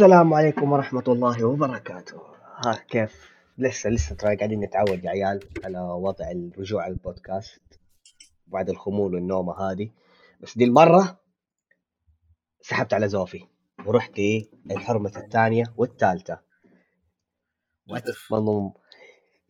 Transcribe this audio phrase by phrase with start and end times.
[0.00, 2.16] السلام عليكم ورحمة الله وبركاته.
[2.64, 7.79] ها كيف؟ لسه لسه ترى قاعدين نتعود يا عيال على وضع الرجوع على البودكاست.
[8.50, 9.90] بعد الخمول والنومة هذه.
[10.40, 11.20] بس دي المرة
[12.60, 13.44] سحبت على زوفي
[13.86, 14.18] ورحت
[14.70, 16.40] الحرمة الثانية والثالثة.
[18.30, 18.74] مضموم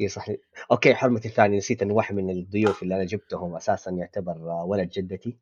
[0.01, 0.27] اي صح.
[0.71, 1.59] أوكي حرمتي الثانية.
[1.59, 5.39] نسيت انه واحد من الضيوف اللي أنا جبتهم أساسا يعتبر ولد جدتي.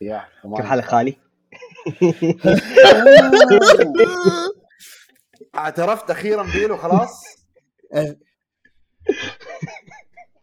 [0.00, 1.16] يا كيف حالك خالي؟
[5.54, 7.24] اعترفت أخيرا بيلو خلاص؟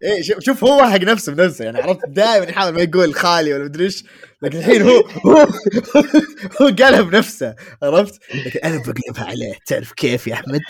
[0.04, 3.86] إيه شوف هو حق نفسه بنفسه يعني عرفت؟ دائما يحاول ما يقول خالي ولا مدري
[3.86, 4.04] إيش
[4.42, 5.48] لكن الحين هو هو
[6.62, 10.62] هو قالها بنفسه عرفت؟ لكن أنا بقلبها عليه تعرف كيف يا أحمد؟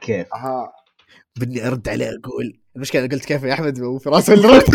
[0.00, 0.72] كيف؟ أها
[1.36, 4.64] بدي أرد عليه أقول المشكلة قلت كيف يا أحمد؟ وفي راسه اللي رد.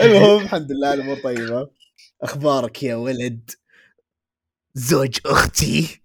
[0.00, 1.70] المهم الحمد لله الأمور طيبة.
[2.22, 3.50] أخبارك يا ولد؟
[4.74, 6.00] زوج أختي.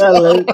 [0.00, 0.46] والله.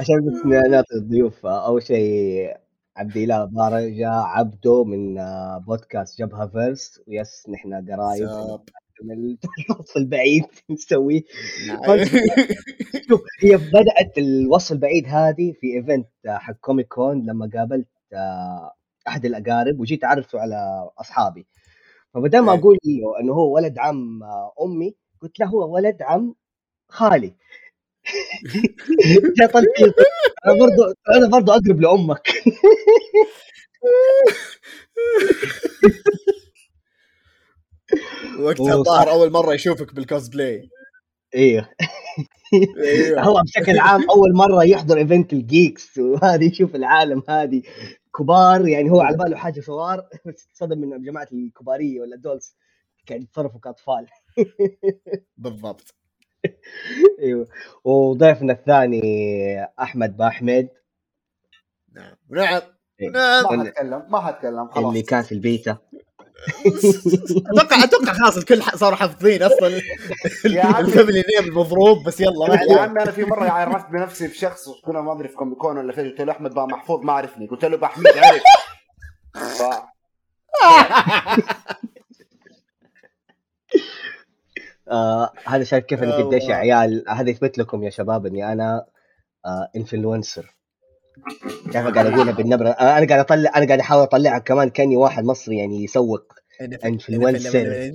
[0.00, 2.56] عشان بس نعطي الضيوف أول شيء
[2.96, 8.28] عبد الاله بارجة عبده من آه، بودكاست جبهة فيرس ويس نحن قرايب.
[9.02, 9.36] من
[9.70, 11.22] الوصف البعيد نسويه.
[11.68, 11.80] نعم.
[13.08, 18.72] شوف هي بدأت الوصف البعيد هذه في event حق Comic Con لما قابلت آه،
[19.08, 21.46] أحد الأقارب وجيت أعرفه على أصحابي.
[22.14, 22.58] فبدل ما إيه.
[22.58, 26.34] أقول له إنه هو ولد عم آه، أمي قلت له هو ولد عم
[26.88, 27.34] خالي.
[30.46, 30.82] أنا برضو
[31.16, 32.28] أنا برضو أقرب لأمك.
[38.40, 39.10] وقتها الظاهر.
[39.10, 40.68] أول مرة يشوفك بالكوسبلاي
[41.34, 41.68] أيوه
[42.78, 47.62] أيوه هو بشكل عام أول مرة يحضر event ال geeks وهذه يشوف العالم هذه.
[48.18, 52.20] كبار يعني هو على باله حاجة صغار بس تصدم من جماعة الكبار يا ولا ال
[52.20, 52.56] adults
[53.08, 54.06] قاعد يتصرفوا كأطفال.
[55.36, 55.94] بالضبط.
[57.20, 57.48] أيوه.
[57.84, 59.02] وضيفنا الثاني
[59.64, 60.68] أحمد باحمد
[61.92, 62.16] نعم.
[62.30, 62.62] نعم.
[63.00, 63.10] إيه.
[63.10, 63.44] نعم.
[63.58, 65.78] ما حتكلم ما حتكلم خلاص اللي كان في البيتا
[67.56, 69.68] أتوقع أتوقع خلاص الكل صاروا حافظين أصلا.
[70.80, 74.68] ال family name المضروب بس يلا ما يا عمي أنا في مرة عرفت بنفسي بشخص
[74.84, 77.64] كنا ما أدري في Comic Con ولا فين قلت له أحمد بامحفوظ ما عرفني قلت
[77.64, 78.42] له احمد عرف.
[84.90, 86.54] آه هذا شايف كيف أنا آه قديش يا.
[86.54, 88.86] عيال هذا يثبت لكم يا شباب إني أنا
[89.46, 90.54] آه influencer
[91.64, 95.56] كيف قاعد أقولها بالنبرة؟ أنا قاعد اطلع أنا قاعد أحاول أطلعها كمان كأني واحد مصري
[95.58, 96.32] يعني يسوق
[96.84, 97.90] influencer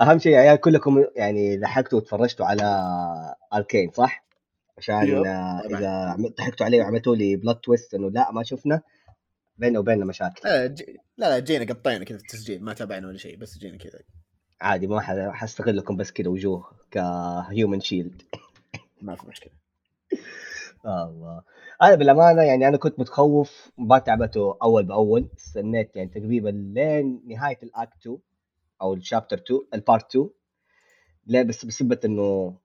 [0.00, 2.64] أهم شيء يا عيال كلكم يعني لحقتوا وتفرجتوا على
[3.54, 4.26] Arcane صح؟
[4.78, 5.62] عشان طبعاً.
[5.78, 8.82] إذا ضحكتوا علي وعملتوا لي plot twist إنه لا ما شفنا.
[9.58, 10.40] بيننا وبيننا مشاكل.
[10.48, 13.78] لا ج- لا لا جينا قطينا كذا في التسجيل ما تابعنا ولا شيء بس جينا
[13.78, 13.98] كذا.
[14.60, 15.00] عادي ما
[15.32, 18.22] حستغلكم بس كذا وجوه ك human shield
[19.00, 19.52] ما في مشكلة.
[20.84, 21.42] الله.
[21.82, 25.28] أنا بالأمانة يعني أنا كنت متخوف ما تابعته أول بأول.
[25.38, 28.18] استنيت يعني تقريبا لين نهاية ال act 2
[28.82, 30.30] أو ال chapter 2 ال part 2
[31.26, 32.56] لا بس بسبة إنه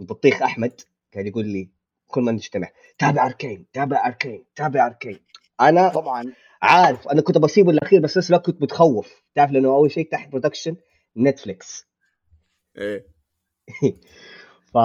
[0.00, 0.80] البطيخ أحمد
[1.12, 1.70] كان يقول لي
[2.06, 2.68] كل ما نجتمع
[2.98, 5.20] تابع Arcane تابع Arcane تابع Arcane.
[5.60, 6.32] أنا طبعا.
[6.62, 9.22] عارف أنا كنت بسيبه الأخير بس نفس الوقت كنت متخوف.
[9.34, 10.76] تعرف لأنه أول شيء تحت production
[11.16, 11.86] Netflix
[12.78, 13.06] إيه.
[14.72, 14.78] ف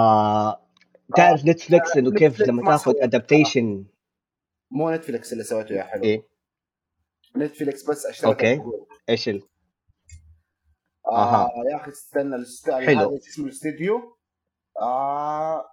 [1.15, 3.85] تعرف Netflix إنه كيف لما ما تاخذ adaptation
[4.71, 6.03] مو Netflix اللي سويته يا حلو.
[6.03, 6.27] إيه.
[7.37, 8.53] Netflix بس okay.
[8.53, 8.87] الحقوق.
[9.09, 9.47] إيش ال...
[11.11, 11.49] آه.
[11.71, 12.99] يا أخي استنى الاست- حلو.
[12.99, 14.17] هذا اسمه؟ الاستديو
[14.81, 15.65] آه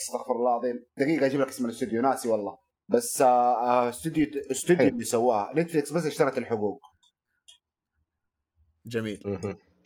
[0.00, 0.86] أستغفر الله العظيم.
[0.96, 2.58] دقيقة أجيب لك اسم الاستوديو ناسي والله.
[2.88, 4.88] بس آه آه، استوديو استوديو.
[4.88, 6.82] اللي سواها Netflix بس اشترت الحقوق.
[8.86, 9.22] جميل.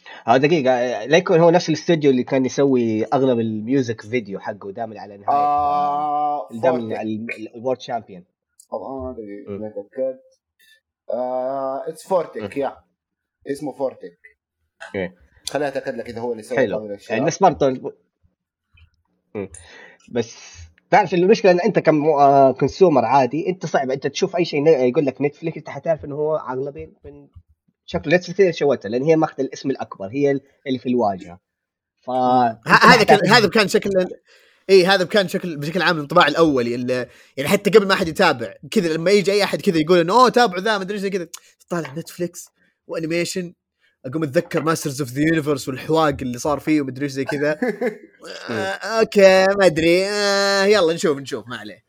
[0.05, 0.23] مهم.
[0.27, 4.73] ها دقيقة لا يكون هو نفس الاستوديو اللي كان يسوي أغلب ال music video حقه
[4.73, 7.03] دائما على نهاية آه دائما.
[7.56, 8.25] ال World champion
[8.73, 9.61] آه دقيقه.
[9.61, 10.19] لا اتاكد
[11.12, 12.77] آه it's Fortiche يا
[13.51, 14.19] اسمه Fortiche
[14.87, 15.15] okay.
[15.47, 16.99] خليني أتأكد لك إذا هو اللي سوى حلو.
[17.09, 17.95] يعني الناس برضه.
[20.12, 20.55] بس
[20.91, 25.23] تعرف المشكلة إن أنت ك consumer عادي أنت صعب أنت تشوف أي شيء يقول لك
[25.23, 27.29] Netflix أنت حتعرف إنه هو أغلبين من
[27.95, 28.01] هي
[28.41, 31.41] اللي سوتها لأن هي ماخذة الاسم الأكبر هي اللي في الواجهة.
[32.07, 32.11] ف
[32.69, 33.91] هذا كان هذا كان شكل
[34.71, 38.55] إي هذا كان شكل بشكل عام الانطباع الأولي اللي يعني حتى قبل ما أحد يتابع
[38.71, 41.29] كذا لما يجي أي أحد كذا يقول إنه أوه تابعوا ذا ما أدري زي كذا.
[41.69, 42.49] طالع Netflix
[42.87, 43.55] و animation
[44.07, 47.59] أقوم أتذكر Masters of the Universe والحواق اللي صار فيه ومدري إيش زي كذا.
[48.51, 48.53] آه
[49.01, 50.05] okay ما أدري.
[50.07, 51.85] آه يلا نشوف نشوف ما عليه.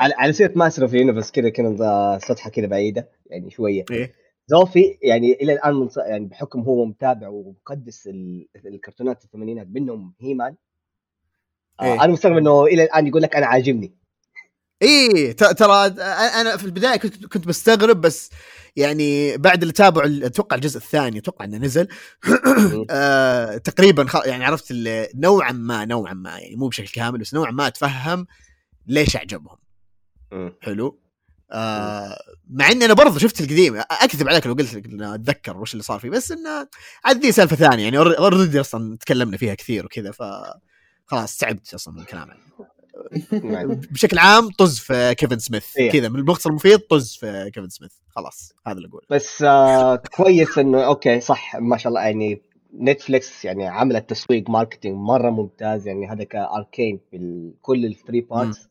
[0.00, 3.84] على سيره Master of Universe كذا كنا سطحه كذا بعيدة يعني شوية.
[3.90, 4.25] إيه.
[4.46, 5.98] زوفي يعني إلى الآن منص...
[5.98, 10.54] يعني بحكم هو متابع ومقدس ال- الكرتونات الثمانينات منهم He-Man
[11.80, 12.04] آه إيه.
[12.04, 13.94] أنا مستغرب إنه إلى الآن يقول لك أنا عاجبني
[14.82, 15.86] اي ت- ترى
[16.40, 18.30] أنا في البداية كنت كنت مستغرب بس
[18.76, 21.88] يعني بعد اللي تابعوا ال- أتوقع الجزء الثاني أتوقع إنه نزل
[22.90, 24.06] آه تقريبا.
[24.26, 24.74] يعني عرفت
[25.14, 28.26] نوعا ما نوعا ما يعني مو بشكل كامل بس نوعا ما اتفهم
[28.86, 29.56] ليش أعجبهم.
[30.60, 30.98] حلو
[31.52, 32.18] آه
[32.50, 35.98] مع إني أنا برضه شفت القديم أكذب عليك لو قلت لك أتذكر وش اللي صار
[35.98, 36.68] فيه بس إنه
[37.04, 40.22] عاد دي سالفة ثانية يعني already أصلا تكلمنا فيها كثير وكذا ف
[41.06, 42.46] خلاص تعبت أصلا من الكلام عنه.
[43.44, 43.74] نعم.
[43.74, 45.90] بشكل عام طز في كيفن سميث إيه.
[45.90, 49.06] كذا من المقص المفيد طز في كيفن سميث خلاص هذا اللي أقوله.
[49.10, 52.42] بس آه كويس إنه okay صح ما شاء الله يعني
[52.80, 58.20] Netflix يعني عملت تسويق marketing مرة ممتاز يعني هذا ك Arcane في كل ال three
[58.20, 58.68] parts.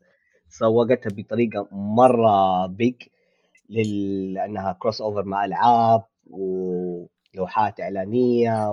[0.59, 2.95] سوقتها بطريقة مرة big
[3.69, 4.33] لل...
[4.33, 8.71] لأنها crossover مع ألعاب ولوحات إعلانية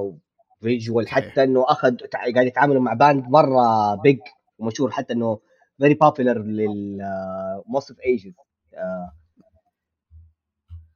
[0.61, 1.09] و visual.
[1.09, 1.97] حتى إنه أخذ
[2.35, 4.19] قاعد يتعاملوا مع band مرة big
[4.59, 5.39] ومشهور حتى إنه
[5.79, 6.99] very popular لل
[7.67, 8.33] most of ages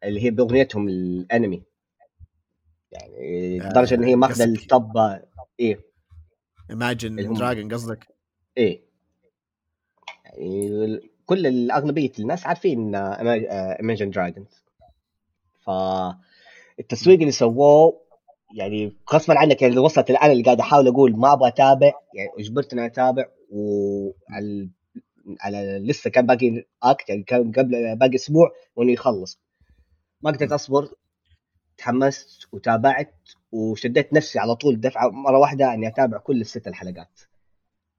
[0.04, 1.62] اللي هي بأغنيتهم الأنمي.
[2.92, 4.92] يعني آه، لدرجة إن هي ماخذة قصدك- ال top
[5.60, 5.80] إيه.
[6.70, 8.06] Imagine Dragons قصدك؟
[8.58, 8.85] إيه.
[11.26, 14.64] كل الأغلبية الناس عارفين Imagine Dragons
[15.64, 18.00] فالتسويق اللي سووه
[18.54, 22.72] يعني غصبا عنك يعني وصلت الان اللي قاعد أحاول أقول ما أبغى أتابع يعني أجبرت
[22.72, 24.68] إني أتابع وعلى
[25.40, 29.40] على لسه كان باقي act يعني كان قبل باقي أسبوع وانه يخلص
[30.22, 30.88] ما قدرت أصبر
[31.78, 33.14] تحمست وتابعت
[33.52, 37.20] وشديت نفسي على طول دفعة مرة واحدة إني أتابع كل الست الحلقات.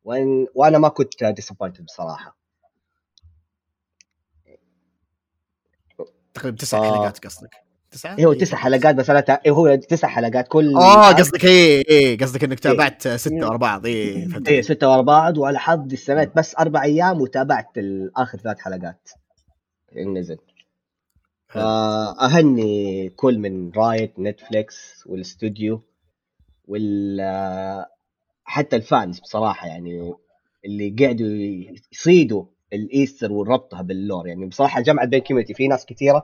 [0.08, 2.38] وإن وأنا ما كنت disappointed بصراحة
[6.34, 6.82] تقريبا تسع آه.
[6.92, 7.56] حلقات قصدك
[7.92, 8.40] تسعة؟ إيه هو إيه.
[8.40, 9.42] تسع حلقات بس أنا.
[9.46, 13.82] إيه هو تسع حلقات كل آه قصدك إيه إيه قصدك إنك تابعت ستة ورا بعض
[13.82, 17.72] فهمت إيه ستة ورا بعض وعلى حظي استنيت بس أربع أيام وتابعت
[18.18, 19.10] اخر ثلاث حلقات
[19.96, 20.38] نزل
[21.50, 21.64] حلو.
[21.64, 25.84] فأهني كل من Riot Netflix والاستوديو
[26.68, 27.22] وال
[28.48, 30.14] حتى ال fans بصراحة يعني
[30.66, 31.28] اللي قعدوا
[31.92, 34.28] يصيدوا ال Easter وربطها بال lore.
[34.28, 36.24] يعني بصراحة جمعت بين community في ناس كثيره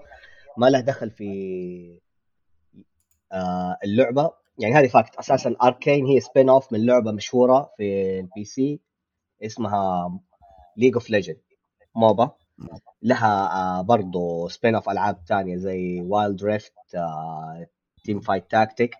[0.57, 1.99] ما له دخل في
[3.31, 4.31] آه اللعبة.
[4.59, 5.15] يعني هذه fact.
[5.15, 8.79] أساسا Arcane هي spin-off من لعبة مشهورة في ال PC
[9.43, 10.19] اسمها
[10.77, 11.37] League of Legends
[11.95, 12.31] MOBA
[13.01, 16.73] لها آه برضو spin-off ألعاب ثانية زي Wild Rift
[18.03, 18.95] Teamfight Tactics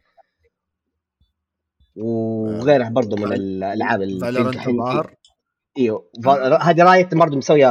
[1.96, 5.16] وغيرها برضو من الألعاب اللي Valorant الحين- الظاهر؟
[5.78, 6.10] إيوه.
[6.62, 7.68] هذه Riot برضه مسوية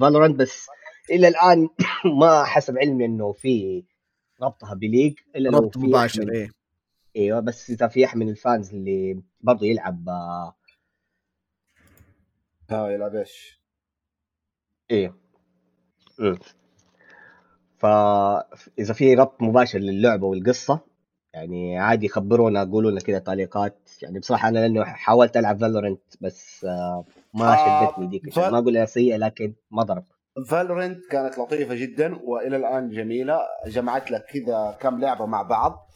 [0.00, 0.66] Valorant بس
[1.10, 1.68] إلى الآن
[2.20, 3.84] ما حسب علمي إنه في
[4.42, 6.50] ربطها ب League إلا لو ربط في مباشر إيه.
[7.16, 7.40] إيوه.
[7.40, 10.54] بس إذا في احد من ال fans اللي برضه يلعب آه،
[12.70, 13.60] ها يلعب إيش؟
[14.90, 15.14] إيه.
[16.18, 16.38] مم.
[17.78, 20.80] فاذا في ربط مباشر للعبة والقصة
[21.38, 23.78] يعني عادي يخبرونا قولوا لنا كذا تعليقات.
[24.02, 27.04] يعني بصراحة أنا لأنه حاولت ألعب Valorant بس آه،
[27.34, 30.04] ما آه، شدتني ديك فال- ما أقول إنها سيئة لكن ما ضرب.
[30.48, 33.38] Valorant كانت لطيفة جدا وإلى الآن جميلة.
[33.66, 35.88] جمعت لك كذا كم لعبة مع بعض.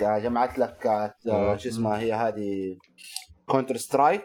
[0.00, 1.56] جمعت لك آه،.
[1.56, 2.76] شو اسمها هي هذه؟
[3.46, 4.22] Counter-Strike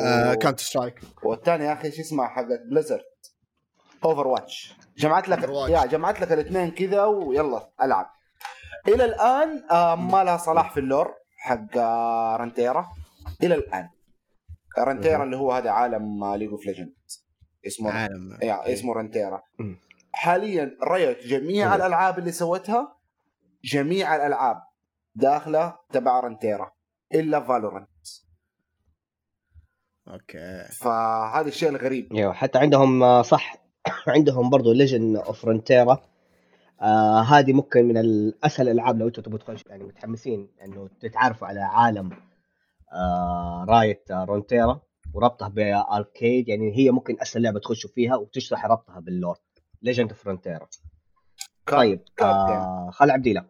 [0.00, 3.00] آه Counter-Strike والثانية يا أخي شو اسمها حقت Blizzard
[4.04, 5.48] Overwatch جمعت لك.
[5.68, 8.06] يا جمعت لك الاثنين كذا ويلا ألعب.
[8.88, 12.88] إلى الآن آه ما لها صلاح في ال lore حق آه Runeterra
[13.42, 13.88] إلى الآن.
[14.78, 15.24] Runeterra.
[15.24, 16.94] اللي هو هذا عالم League of Legends
[17.66, 18.38] اسمه عالم.
[18.42, 19.42] يا اسمه Runeterra.
[20.12, 21.74] حاليا Riot جميع مم.
[21.74, 22.96] الألعاب اللي سوتها
[23.64, 24.62] جميع الألعاب
[25.14, 26.70] داخلة تبع Runeterra
[27.14, 27.88] إلا Valorant
[30.08, 30.64] okay.
[30.80, 32.12] فهذا الشيء الغريب.
[32.12, 33.56] أيوه حتى عندهم آه، صح
[34.16, 36.11] عندهم برضو Legends of Runeterra
[36.82, 41.60] آه هذه ممكن من الأسهل الألعاب لو أنتم تبغوا تخش يعني متحمسين إنه تتعرفوا على
[41.60, 42.10] عالم
[42.92, 44.80] آه Riot آه Runeterra
[45.14, 49.36] وربطها ب Arcane يعني هي ممكن أسهل لعبة تخشوا فيها وتشرح ربطها بال lore.
[49.82, 50.68] Legends of Runeterra
[51.66, 52.00] طيب.
[52.20, 53.44] آه عبد الله.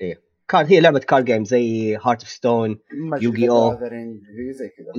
[0.00, 0.22] إيه.
[0.48, 2.78] card هي لعبة card game زي Hearthstone
[3.20, 3.48] Yu-Gi.
[3.48, 4.92] Gathering، زي كذا.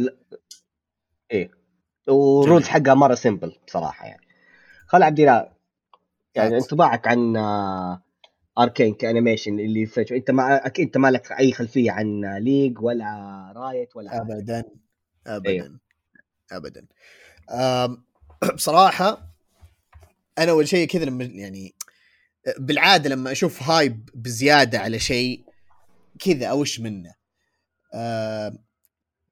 [2.08, 2.84] وال rules جميل.
[2.84, 4.28] حقها مرة simple بصراحة يعني.
[4.88, 5.57] خالد عبد الله
[6.44, 6.58] يعني.
[6.58, 8.02] انطباعك عن آه،
[8.58, 12.82] Arcane ك animation اللي في انت ما أكيد انت ما لك أي خلفية عن League
[12.82, 14.64] ولا Riot ولا ابدا.
[15.28, 15.50] ابدا.
[15.50, 15.80] أيوه.
[16.52, 16.86] ابدا.
[17.52, 18.04] أم،
[18.56, 19.34] بصراحه
[20.38, 21.76] أنا أول شيء كذا لما يعني
[22.60, 25.44] بالعادة لما أشوف hype بزيادة على شيء
[26.20, 27.14] كذا أوش منه.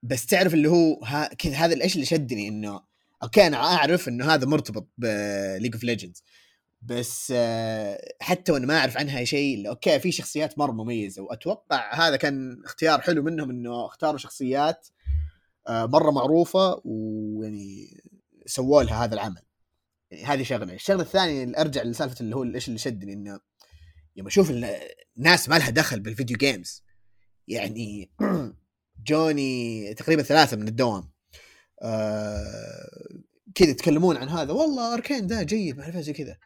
[0.03, 2.81] بس تعرف اللي هو ها كذا هذا إيش اللي شدني إنه
[3.23, 6.23] okay أنا أعرف إنه هذا مرتبط ب League of Legends
[6.85, 12.15] بس آه، حتى وأنا ما أعرف عنها شيء okay في شخصيات مرة مميزة وأتوقع هذا
[12.15, 14.87] كان اختيار حلو منهم إنه اختاروا شخصيات
[15.67, 18.01] آه، مرة معروفة ويعني
[18.45, 19.41] سووا لها هذا العمل.
[20.11, 20.73] يعني هذه شغلة.
[20.73, 23.39] الشغلة الثانية أرجع لسالفة اللي هو إيش اللي شدني إنه
[24.15, 24.75] لما أشوف ال-
[25.17, 26.83] الناس ما لها دخل ب video games
[27.47, 28.11] يعني
[29.07, 31.11] جوني تقريبا ثلاثة من الدوام
[31.81, 33.21] آه
[33.55, 36.37] كذا يتكلمون عن هذا والله أركين ده جيد ما أعرف زي كذا.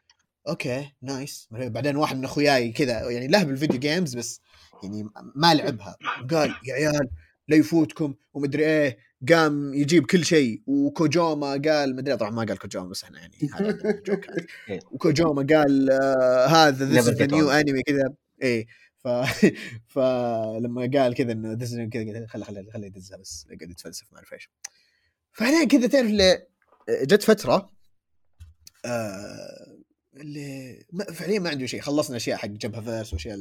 [0.50, 4.42] أوكي نايس بعدين واحد من أخوياي كذا يعني له بالفيديو جيمز بس
[4.84, 5.98] يعني ما لعبها.
[6.32, 7.10] قال يا عيال
[7.48, 8.16] لا يفوتكم.
[8.34, 8.98] ومدري إيه
[9.30, 10.62] قام يجيب كل شيء.
[10.68, 13.34] وكوجوما قال مدري طبعا ما قال كوجوما بس إحنا يعني
[14.70, 14.80] إيه.
[14.92, 17.50] وكوجوما قال آه هذا از ذا نيو.
[17.50, 18.14] انمي كذا.
[18.42, 18.66] إيه.
[18.98, 19.08] ف
[19.94, 24.34] فلما قال كذا إنه ذيس كذا قلت خلي خلي يدزها بس يقعد يتفلسف ما أعرف
[24.34, 24.50] إيش.
[25.32, 26.12] فبعدين كذا تعرف
[26.90, 27.70] جت فترة
[28.86, 29.79] آه
[30.22, 31.82] اللي ما فعليا ما عنده شيء.
[31.82, 33.38] خلصنا أشياء حق جبهه فيرس وأشياء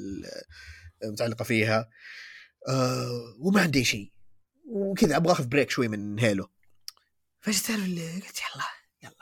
[1.04, 1.88] المتعلقة فيها.
[2.68, 4.12] آه وما عندي شيء.
[4.70, 6.50] وكذا أبغى أخذ break شوي من Halo.
[7.40, 8.64] فايش تعرف قلت؟ يلا
[9.02, 9.14] يلا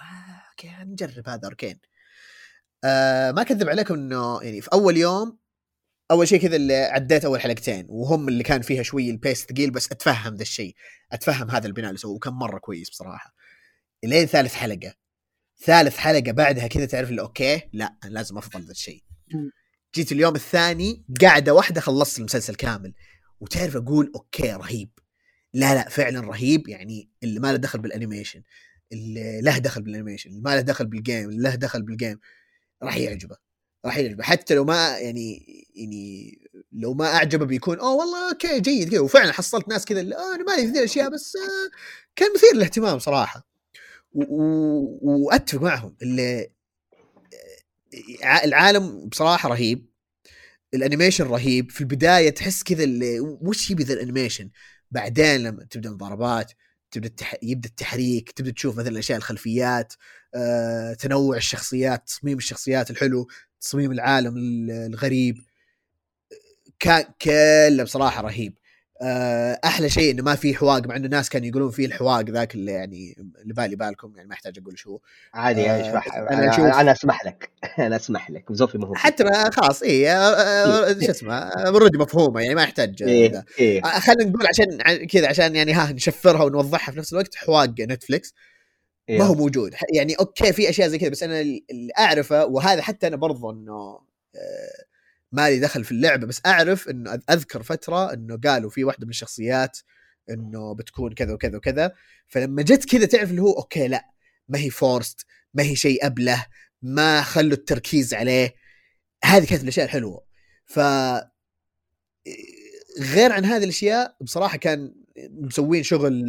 [0.51, 1.81] okay نجرب هذا Arcane.
[2.85, 5.39] آه ما كذب عليكم إنه يعني في أول يوم
[6.11, 7.87] أول شيء كذا اللي عديت أول حلقتين.
[7.89, 10.75] وهم اللي كان فيها شوي ال pace ثقيل بس أتفهم ذا الشيء.
[11.13, 12.15] أتفهم هذا البناء اللي سووه.
[12.15, 13.35] وكان مرة كويس بصراحة.
[14.05, 14.95] إلين ثالث حلقة.
[15.65, 19.03] ثالث حلقة بعدها كذا تعرف اللي okay لا أنا لازم أفضل ذا الشيء.
[19.95, 22.95] جيت اليوم الثاني قاعدة واحدة خلصت المسلسل كامل
[23.41, 24.91] وتعرف أقول okay رهيب.
[25.55, 28.43] لا لا فعلا رهيب يعني اللي ما له دخل بال animation
[28.93, 31.95] اللي له دخل بال animation اللي ما له دخل بال game اللي له دخل بال
[31.95, 32.19] game
[32.83, 33.37] راح يعجبه
[33.85, 34.23] راح يعجبه.
[34.23, 36.39] حتى لو ما يعني يعني
[36.73, 40.35] لو ما أعجبه بيكون أوه والله okay جيد كذا وفعلا حصلت ناس كذا اللي آه
[40.35, 41.77] أنا مالي في ذي الأشياء بس آه
[42.17, 43.56] كان مثير للاهتمام صراحة.
[44.17, 45.97] وأتفق معهم.
[46.03, 46.51] اللي
[48.23, 49.87] ع- العالم بصراحة رهيب.
[50.75, 51.71] ال animation رهيب.
[51.71, 52.85] في البداية تحس كذا
[53.21, 54.51] وش يبي ذا ال animation؟
[54.91, 56.53] بعدين لما تبدأ المضاربات
[56.91, 57.35] تبدأ التح...
[57.43, 59.95] يبدأ التحريك تبدأ تشوف مثلا الأشياء الخلفيات
[60.35, 63.29] آه، تنوع الشخصيات تصميم الشخصيات الحلو
[63.61, 65.37] تصميم العالم ال- الغريب.
[66.79, 68.55] كان كله بصراحة رهيب.
[68.59, 68.66] آه،
[69.65, 72.73] أحلى شيء إنه ما في حواق مع إنه الناس كانوا يقولون فيه الحواق ذاك اللي
[72.73, 74.99] يعني اللي بالي بالكم يعني ما احتاج أقول شو.
[75.35, 77.51] عادي يعني آه، أنا, أشوف- أنا أسمح لك.
[77.79, 78.53] أنا أسمح لك.
[78.53, 82.63] زوفي ما هو حتى ما خلاص اي آه، آه، شو اسمه اوريدي مفهومة يعني ما
[82.63, 83.07] يحتاج آه،
[83.59, 87.75] إيه آه، خلينا نقول عشان كذا عشان يعني ها نشفرها ونوضحها في نفس الوقت حواق
[87.81, 88.35] نتفلكس
[89.09, 89.19] إيه.
[89.19, 89.75] ما هو موجود.
[89.95, 93.51] يعني okay في أشياء زي كذا بس أنا ال- اللي أعرفه وهذا حتى أنا برضو
[93.51, 93.73] إنه
[94.37, 94.86] آه،
[95.33, 99.79] مالي دخل في اللعبة بس أعرف إنه أذكر فترة إنه قالوا في واحدة من الشخصيات
[100.31, 101.93] إنه بتكون كذا وكذا وكذا
[102.27, 104.11] فلما جت كذا تعرف اللي هو okay لا
[104.49, 106.47] ما هي forced ما هي شيء أبله
[106.83, 108.55] ما خلوا التركيز عليه.
[109.25, 110.27] هذه كانت الأشياء الحلوة.
[110.67, 110.79] ف
[113.01, 114.95] غير عن هذه الأشياء بصراحة كان
[115.31, 116.23] مسوين شغل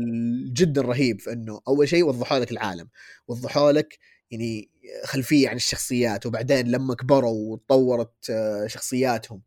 [0.53, 2.89] جدا رهيب في إنه أول شيء وضحوا لك العالم
[3.27, 3.97] وضحوا لك
[4.31, 4.69] يعني
[5.03, 9.41] خلفية عن الشخصيات وبعدين لما كبروا وتطورت آه، شخصياتهم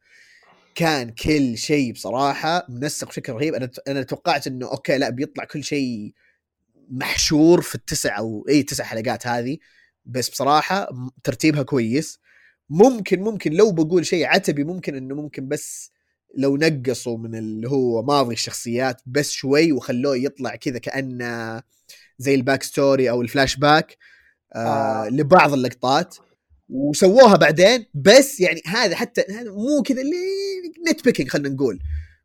[0.75, 3.54] كان كل شيء بصراحة منسق بشكل رهيب.
[3.54, 6.14] أنا أنا توقعت إنه أوكي لا بيطلع كل شيء
[6.90, 9.58] محشور في التسع أو أي تسع حلقات هذه
[10.04, 10.88] بس بصراحة
[11.25, 12.20] ترتيبها كويس.
[12.70, 15.92] ممكن ممكن لو بقول شيء عتبي ممكن إنه ممكن بس
[16.37, 21.62] لو نقصوا من اللي هو ماضي الشخصيات بس شوي وخلوه يطلع كذا كأنه
[22.18, 23.96] زي ال back story أو الفلاش باك
[24.54, 25.09] آه آه.
[25.09, 26.16] لبعض اللقطات
[26.69, 30.16] وسووها بعدين بس يعني هذا حتى هذا مو كذا اللي
[30.90, 31.78] nitpicking خلينا نقول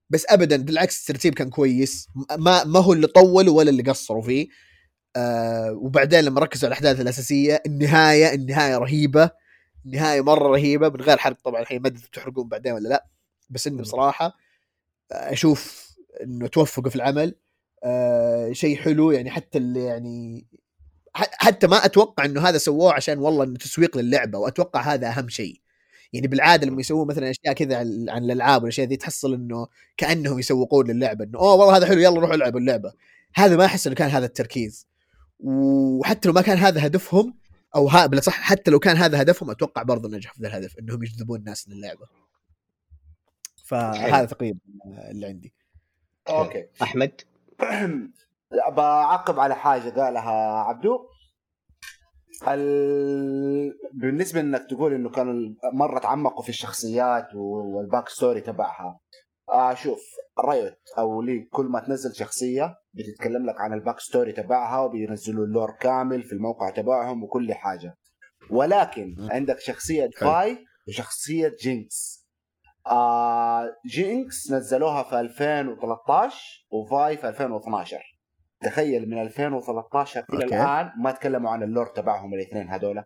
[0.10, 4.48] بس ابدا بالعكس الترتيب كان كويس ما ما هو اللي طولوا ولا اللي قصروا فيه
[5.16, 9.32] آه وبعدين لما ركزوا على الأحداث الأساسية النهاية النهاية رهيبة
[9.86, 13.08] النهاية مرة رهيبة من غير حرق طبعا الحين ما أدري بتحرقون بعدين ولا لا
[13.50, 13.82] بس إنه.
[13.82, 14.38] بصراحة
[15.12, 15.92] أشوف
[16.24, 17.36] إنه توفقوا في العمل
[17.84, 20.48] آه شيء حلو يعني حتى اللي يعني
[21.16, 25.62] حتى ما أتوقع إنه هذا سووه عشان والله إنه تسويق للعبة وأتوقع هذا أهم شيء.
[26.14, 29.68] يعني بالعادة لما يسووا مثلا أشياء كذا عن عن الألعاب والأشياء ذي تحصل إنه
[29.98, 32.94] كأنهم يسوقون للعبة إنه أوه والله هذا حلو يلا روحوا العبوا اللعبة.
[33.36, 34.88] هذا ما أحس إنه كان هذا التركيز.
[35.40, 37.34] وحتى لو ما كان هذا هدفهم
[37.76, 40.80] أو ها بلا صح حتى لو كان هذا هدفهم أتوقع برضه نجح في ذا الهدف
[40.80, 42.06] إنهم يجذبون الناس للعبة.
[43.66, 44.60] فهذا تقريبا
[45.12, 45.54] اللي عندي.
[46.30, 46.66] okay.
[46.82, 47.22] أحمد؟
[48.52, 51.00] بعقب على حاجة قالها عبدو
[52.48, 53.74] ال...
[53.94, 55.34] بالنسبة إنك تقول إنه كانوا
[55.74, 59.00] مرة تعمقوا في الشخصيات وال back story تبعها
[59.50, 60.00] آه شوف
[60.40, 65.46] Riot أو لي كل ما تنزل شخصية بتتكلم لك عن ال back story تبعها وبينزلوا
[65.46, 67.98] ال lore كامل في الموقع تبعهم وكل حاجة
[68.50, 69.16] ولكن.
[69.32, 70.10] عندك شخصية.
[70.18, 72.26] Vi وشخصية Jinx
[72.88, 78.15] آه Jinx نزلوها في 2013 و Vi في 2012
[78.66, 80.56] تخيل من 2013 إلى okay.
[80.56, 83.04] الآن ما تكلموا عن ال lore تبعهم الاثنين هذول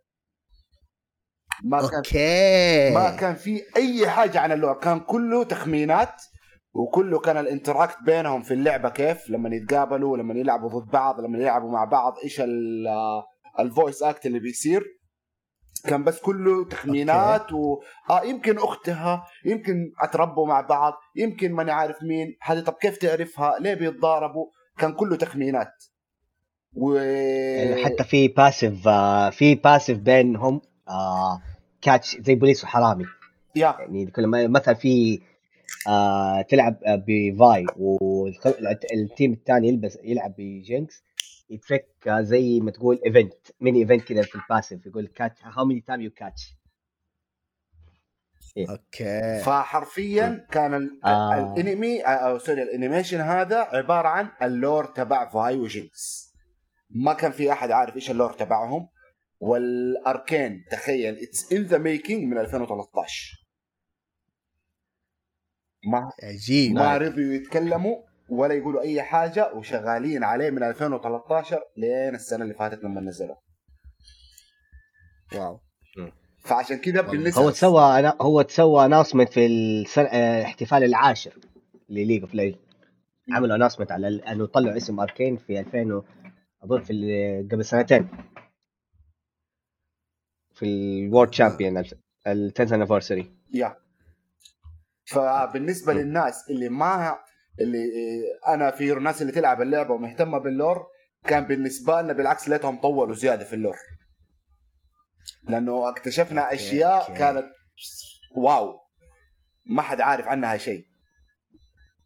[1.63, 2.93] ما كان okay.
[2.95, 4.73] ما كان في أي حاجة عن ال lore.
[4.73, 6.21] كان كله تخمينات
[6.73, 11.37] وكله كان ال interact بينهم في اللعبة كيف لما يتقابلوا لما يلعبوا ضد بعض لما
[11.37, 12.87] يلعبوا مع بعض إيش ال-
[13.59, 14.83] ال voice act اللي بيصير.
[15.87, 21.97] كان بس كله تخمينات و آه يمكن أختها يمكن أتربوا مع بعض يمكن ماني عارف
[22.03, 22.27] مين.
[22.43, 24.45] هذه طب كيف تعرفها؟ ليه بيتضاربوا؟
[24.79, 25.83] كان كله تخمينات.
[26.74, 31.41] و يعني حتى في passive آه في passive بينهم آه
[31.81, 33.05] catch زي بوليس وحرامي.
[33.55, 33.75] yeah.
[33.79, 35.21] يعني كل ما مثلا في
[35.88, 41.03] آه تلعب آه، ب Vi وال team الثاني يلبس يلعب ب Jinx
[41.50, 45.65] يترك آه، زي ما تقول event mini event كذا في ال passive يقول catch how
[45.65, 46.55] many time you catch
[48.57, 49.41] okay.
[49.45, 51.53] فحرفيا كان ال- آه.
[51.57, 56.33] الانمي أو sorry ال animation هذا عبارة عن ال lore تبع Vi و Jinx
[56.89, 58.87] ما كان في أحد عارف إيش ال lore تبعهم.
[59.41, 63.45] وال Arcane تخيل it's in the making من 2013
[65.91, 66.71] ما عجيب.
[66.75, 67.95] ما رضيوا يتكلموا
[68.29, 73.35] ولا يقولوا أي حاجة وشغالين عليه من 2013 لين السنة اللي فاتت لما نزلوا.
[75.36, 75.60] wow.
[76.39, 77.12] فعشان كذا والله.
[77.12, 81.34] بالنسبة هو تسوى أنا- هو تسوى announcement في السنة آه، الاحتفال العاشر
[81.89, 82.55] لل League of Legends.
[83.32, 86.04] عملوا announcement على إنه طلعوا اسم Arcane في 2000 و-
[86.63, 88.10] أظن في قبل سنتين.
[90.54, 91.84] في الورد شامبيون
[92.28, 93.75] ال 10th انيفرساري يا.
[95.06, 95.93] فبالنسبة.
[95.93, 97.17] للناس اللي ما
[97.62, 97.80] اللي
[98.47, 100.86] أنا في ناس اللي تلعب اللعبة ومهتمة بال lore
[101.28, 103.75] كان بالنسبة لنا بالعكس ليتهم طولوا زيادة في ال lore.
[105.43, 107.19] لأنه اكتشفنا okay، أشياء okay.
[107.19, 107.45] كانت
[108.36, 108.79] wow
[109.65, 110.86] ما حد عارف عنها شيء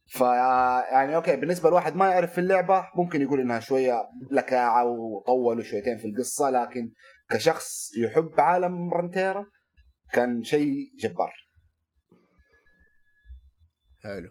[0.08, 5.64] ف يعني okay بالنسبة لواحد ما يعرف في اللعبة ممكن يقول إنها شوية لكاعة وطولوا
[5.64, 6.92] شويتين في القصة لكن
[7.30, 9.46] كشخص يحب عالم Runeterra
[10.14, 11.34] كان شيء جبار
[14.04, 14.30] حلو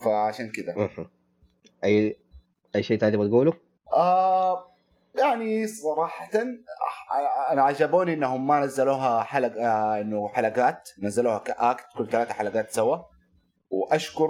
[0.00, 0.88] فعشان كذا.
[1.84, 2.16] أي
[2.76, 3.52] أي شيء ثاني تبغى تقوله؟
[3.92, 4.73] آه
[5.18, 6.30] يعني صراحة
[7.50, 12.96] أنا عجبوني إنهم ما نزلوها حلق آه إنه حلقات نزلوها كأكت كل ثلاثة حلقات سوا.
[13.70, 14.28] وأشكر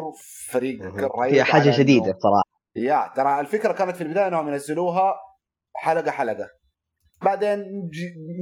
[0.50, 0.82] فريق
[1.24, 2.44] هي إنه- جديده صراحة.
[2.76, 5.14] يا ترى الفكرة كانت في البداية إنهم ينزلوها
[5.76, 6.48] حلقة حلقة.
[7.22, 7.64] بعدين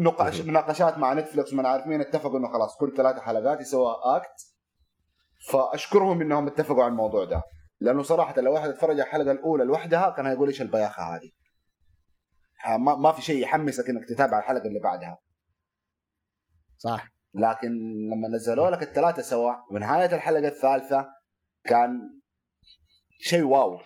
[0.02, 0.40] نقاش.
[0.40, 4.46] مناقشات مع نتفلكس ما عارف مين اتفقوا إنه خلاص كل ثلاثة حلقات يسوى أكت.
[5.50, 7.42] فأشكرهم إنهم اتفقوا على الموضوع ده.
[7.81, 11.31] لأنه صراحة لو واحد اتفرج على الحلقة الأولى لوحدها كان هيقول إيش البياخة هذه.
[12.79, 15.18] ما في شيء يحمسك إنك تتابع الحلقة اللي بعدها.
[16.79, 17.09] صح.
[17.35, 17.68] لكن
[18.11, 21.07] لما نزلوا لك الثلاثة سوا ونهايه الحلقة الثالثة
[21.64, 22.20] كان
[23.20, 23.81] شيء wow.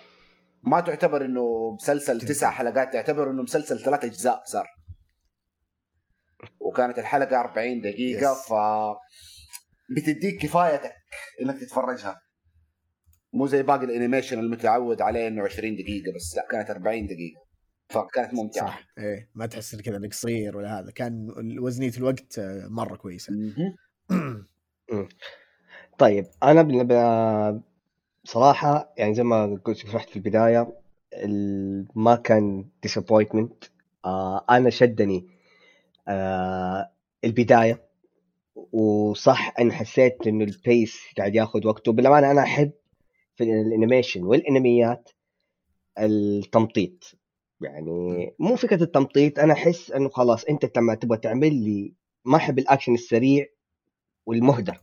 [0.63, 4.67] ما تعتبر إنه مسلسل تسع حلقات تعتبر إنه مسلسل ثلاث أجزاء صار.
[6.61, 8.49] وكانت الحلقة 40 دقيقة Yes.
[8.49, 8.53] ف
[9.97, 10.93] بتديك كفايتك
[11.43, 12.21] إنك تتفرجها.
[13.33, 17.46] مو زي باقي ال animation المتعود عليه إنه 20 دقيقة بس لا كانت 40 دقيقة.
[17.89, 18.67] فكانت ممتعة.
[18.69, 20.91] صح إيه ما تحس كذا انك قصير ولا هذا.
[20.91, 23.33] كان وزنية الوقت مرة كويسة.
[25.99, 27.61] طيب أنا بال-
[28.25, 30.73] صراحة يعني زي ما قلت شرحت في البداية
[31.15, 33.65] ال- ما كان disappointment
[34.05, 35.27] آه أنا شدني
[36.09, 36.91] آه
[37.25, 37.87] البداية.
[38.73, 42.71] وصح أنا حسيت إنه ال pace قاعد ياخذ وقته بالامانه أنا أحب
[43.37, 45.11] في ال animation والأنميات
[45.99, 47.13] التمطيط.
[47.61, 52.59] يعني مو فكرة التمطيط أنا أحس إنه خلاص أنت لما تبغى تعمل لي ما أحب
[52.59, 53.47] الأكشن السريع
[54.27, 54.79] والمهدر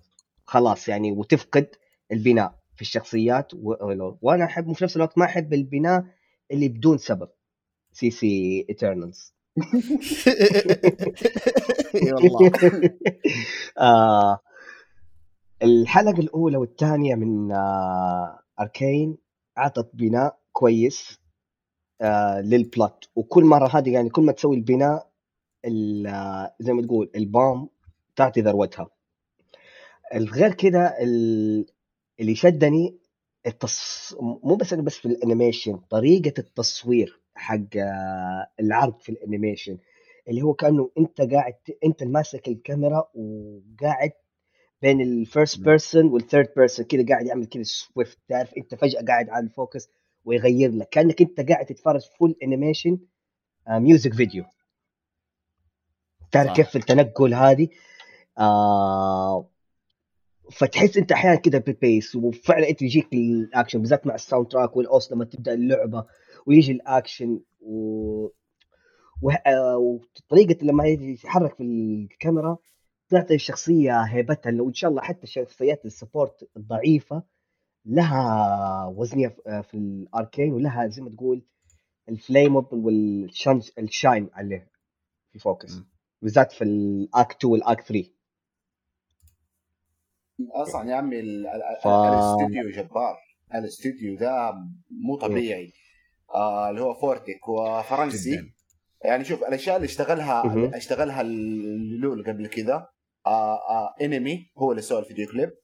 [0.45, 1.67] خلاص يعني وتفقد
[2.11, 6.05] البناء في الشخصيات و- وأنا أحب في نفس الوقت ما أحب البناء
[6.51, 7.29] اللي بدون سبب.
[7.93, 9.33] زي زي Eternals
[12.13, 12.51] والله
[13.79, 14.39] آه
[15.63, 19.17] الحلقة الأولى والثانية من آه Arcane
[19.57, 21.19] أعطت بناء كويس.
[22.03, 25.09] آه لل plot وكل مرة هذه يعني كل ما تسوي البناء
[25.65, 27.69] ال- آه، زي ما تقول ال bam
[28.15, 28.89] تعطي ذروتها.
[30.15, 31.65] الغير كده ال-
[32.19, 32.97] اللي شدني
[33.47, 34.15] التص...
[34.21, 39.77] مو بس بس في ال animation طريقة التصوير حق آه، العرض في ال animation
[40.29, 44.11] اللي هو كأنه أنت قاعد أنت ماسك الكاميرا وقاعد
[44.81, 49.01] بين ال first person وال third person كده قاعد يعمل كده swift تعرف أنت فجأة
[49.07, 49.89] قاعد على ال focus
[50.25, 50.89] ويغير لك.
[50.89, 52.99] كأنك أنت قاعد تتفرج full animation
[53.69, 54.45] music video
[56.31, 56.55] تعرف صح.
[56.55, 57.67] كيف التنقل هذه؟
[58.37, 59.49] آه
[60.51, 64.91] فتحس أنت أحيانا كده بال pace وفعلا أنت يجيك الاكشن بالذات مع ال soundtrack وال
[64.91, 66.05] OST لما تبدأ اللعبة
[66.47, 68.27] ويجي الاكشن و...
[69.47, 72.57] آه، وطريقة لما يتحرك في الكاميرا
[73.09, 77.23] تعطي الشخصيه هيبتها وان شاء الله حتى شخصيات السبورت الضعيفه
[77.85, 81.45] لها وزنية في- في الأركين ولها زي ما تقول
[82.09, 84.71] الفليمبل والشان الشاين عليه
[85.31, 85.73] في فوكس.
[86.21, 88.09] بالذات في الاكت 2 والاكت 3
[90.51, 91.21] أصلا يا عمي
[91.83, 93.15] ف- الاستوديو جبار.
[93.55, 94.51] الاستوديو ده
[94.91, 95.73] مو طبيعي.
[96.35, 98.53] آه اللي هو Fortiche وفرنسي جدا.
[99.05, 100.43] يعني شوف الأشياء اللي اشتغلها.
[100.77, 102.87] اشتغلها ال LoL قبل كذا
[103.25, 105.49] آه آه انمي هو اللي سوى الفيديو كليب.
[105.49, 105.62] آه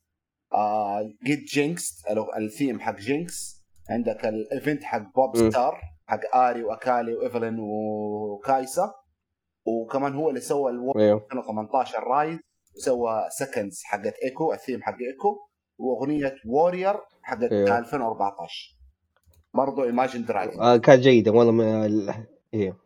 [1.26, 5.38] Get Jinxed ال- الثيم حق Jinx عندك ال event حق pop.
[5.50, 8.94] star حق Ahri و Akali و Evelynn و Kai'Sa
[9.66, 12.40] وكمان هو اللي سوى ألو أيوه 2018 Rise
[12.78, 15.38] وسوى Seconds حقت Ekko ال theme حق Ekko
[15.78, 17.78] وأغنية Warriors حقت أيوه.
[17.78, 18.76] 2014
[19.54, 20.26] برضو Imagine
[20.60, 22.26] آه كانت جيدة والله.
[22.54, 22.78] أيوه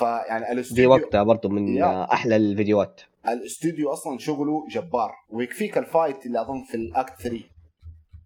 [0.00, 2.12] فيعني في الاستوديو وقتها برضو من يا.
[2.12, 7.40] أحلى الفيديوهات الاستوديو أصلا شغله جبار ويكفيك ال fight اللي أظن في ال act 3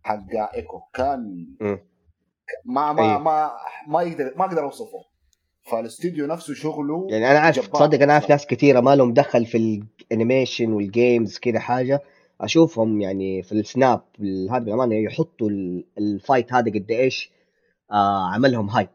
[0.03, 1.79] حق Ekko كان مم.
[2.65, 3.19] ما ما أيوه.
[3.19, 3.51] ما
[3.87, 4.99] ما يقدر ما أقدر أوصفه
[5.71, 7.69] فالاستوديو نفسه شغله يعني أنا عارف.
[7.69, 12.01] تصدق أنا عارف ناس كثيرة ما لهم دخل في ال animation وال games كذا حاجة
[12.41, 14.01] أشوفهم يعني في السناب
[14.51, 17.31] هذا بالامانه يحطوا ال- ال fight هذا قد إيش
[17.93, 18.89] آه عملهم hype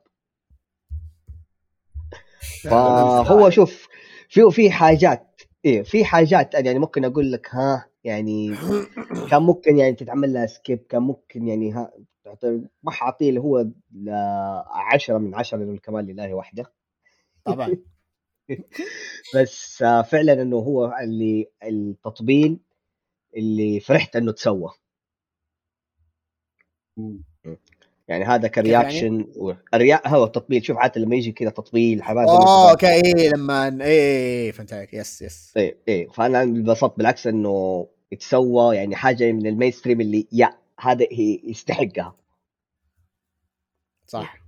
[2.63, 3.88] فهو شوف
[4.30, 8.56] في في حاجات إيه في حاجات يعني ممكن أقول لك ها يعني
[9.32, 11.91] كان ممكن يعني تتعمل لها skip كان ممكن يعني ها
[12.84, 13.60] ما حاعطيه اللي هو
[13.91, 16.71] ل- عشرة من عشرة لأنه الكمال لله وحده.
[17.45, 17.78] طبعا.
[19.36, 22.60] بس آه، فعلا إنه هو اللي التطبيل
[23.38, 24.71] اللي فرحت إنه تسوى.
[28.10, 29.27] يعني هذا ك reaction.
[29.73, 30.08] ال rea...
[30.08, 34.52] هو التطبيل شوف عادة لما يجي كذا تطبيل حماس oh okay اي لما اي اي
[34.52, 36.08] فهمت عليك yes yes إيه إيه.
[36.08, 42.15] فأنا انبسطت بالعكس إنه يتسوى يعني حاجة من ال mainstream اللي يا هذا هي يستحقها.
[44.08, 44.39] صح.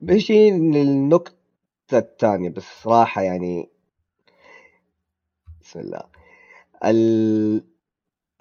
[0.00, 1.34] بيجي للنقطة
[1.92, 3.68] الثانية بس صراحة يعني
[5.62, 6.02] بسم الله.
[6.84, 7.73] ال...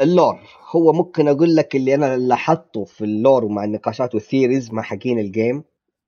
[0.03, 0.39] ال lore
[0.75, 4.81] هو ممكن أقول لك اللي أنا لاحظته في ال lore ومع النقاشات وال theories مع
[4.81, 5.63] حقين ال game.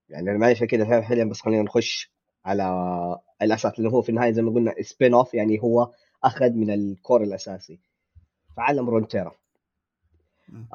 [0.10, 2.12] يعني أنا معلش كده حاليا بس خلينا نخش
[2.46, 5.92] على الأساس اللي هو في النهاية زي ما قلنا spin-off يعني هو
[6.24, 7.80] أخذ من ال core الأساسي
[8.56, 9.32] في عالم رونتيرا.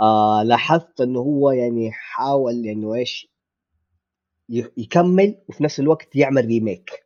[0.00, 3.28] آه لاحظت إنه هو يعني حاول إنه إيش
[4.76, 7.04] يكمل وفي نفس الوقت يعمل remake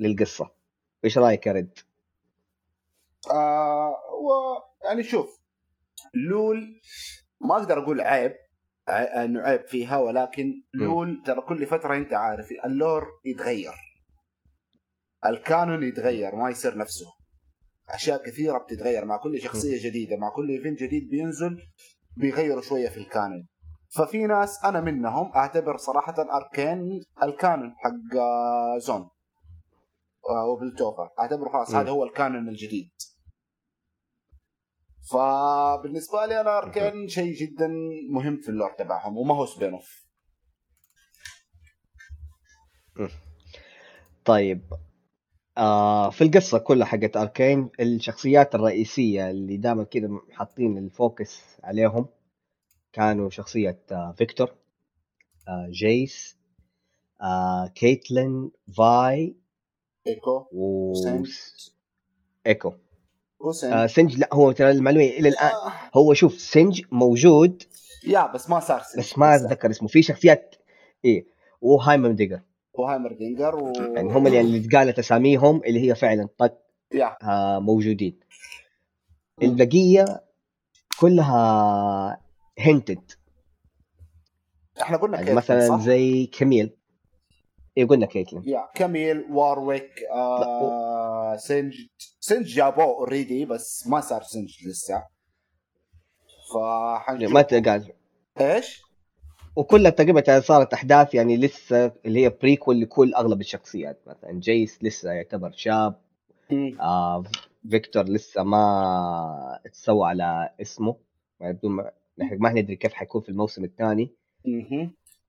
[0.00, 0.50] للقصة.
[1.04, 1.78] إيش رأيك يا رد؟
[3.30, 3.96] آه
[4.86, 5.40] يعني شوف
[6.14, 6.80] LoL
[7.40, 8.32] ما أقدر أقول عيب
[8.88, 13.72] إنه عيب فيها ولكن LoL ترى كل فترة أنت عارف ال lore يتغير.
[15.26, 17.06] ال canon يتغير ما يصير نفسه.
[17.88, 21.58] أشياء كثيرة بتتغير مع كل شخصية جديدة مع كل event جديد بينزل
[22.16, 23.48] بيغيروا شوية في ال canon.
[23.96, 29.10] ففي ناس أنا منهم أعتبر صراحة Arcane ال canon حق آه، زون
[30.30, 31.74] آه، وبيلتوفر أعتبره خلاص.
[31.74, 32.90] هذا هو ال canon الجديد.
[35.10, 37.68] فبالنسبة لي أنا Arcane شيء جدا
[38.10, 40.06] مهم في ال lore تبعهم وما هو spin-off
[44.24, 44.72] طيب
[45.58, 52.06] آه في القصة كلها حقت Arcane الشخصيات الرئيسية اللي دائما كذا حاطين ال focus عليهم
[52.92, 54.54] كانوا شخصية آه فيكتور
[55.48, 56.36] آه جيس
[57.22, 59.36] آه كيتلين فاي
[60.06, 60.92] إيكو و.
[62.46, 62.72] إيكو.
[63.64, 65.50] آه سنج لا هو ترى المعلومة إلى الآن.
[65.50, 65.72] آه.
[65.94, 67.62] هو شوف سنج موجود.
[68.06, 69.88] yeah بس ما صار سنج بس ما أتذكر اسمه.
[69.88, 70.54] في شخصيات
[71.04, 71.26] إيه
[71.60, 72.40] وهايمن ديجر
[72.74, 76.58] وهايمردينجر و يعني هم اللي اللي قالت أساميهم اللي هي فعلا طق
[77.22, 78.20] آه، موجودين.
[79.42, 80.04] البقية
[81.00, 82.20] كلها
[82.58, 83.10] هنتد
[84.82, 86.75] إحنا قلنا يعني مثلا صح؟ زي كميل.
[87.78, 91.74] اي قلنا كيتلين يا كاميل وارويك آه سنج
[92.20, 95.02] سنج جابوه اوريدي بس ما صار سنج لسه.
[96.54, 97.32] فحنشوف.
[97.32, 97.92] ما تقال
[98.40, 98.82] إيش؟
[99.56, 104.00] وكلها تقريبا صارت أحداث يعني لسه اللي هي prequel لكل أغلب الشخصيات.
[104.06, 106.00] مثلا جيس لسه يعتبر شاب.
[106.80, 107.24] آه
[107.70, 110.96] فيكتور لسه ما تسوى على اسمه.
[111.40, 114.10] ما بدون ما ما ندري كيف حيكون في الموسم الثاني.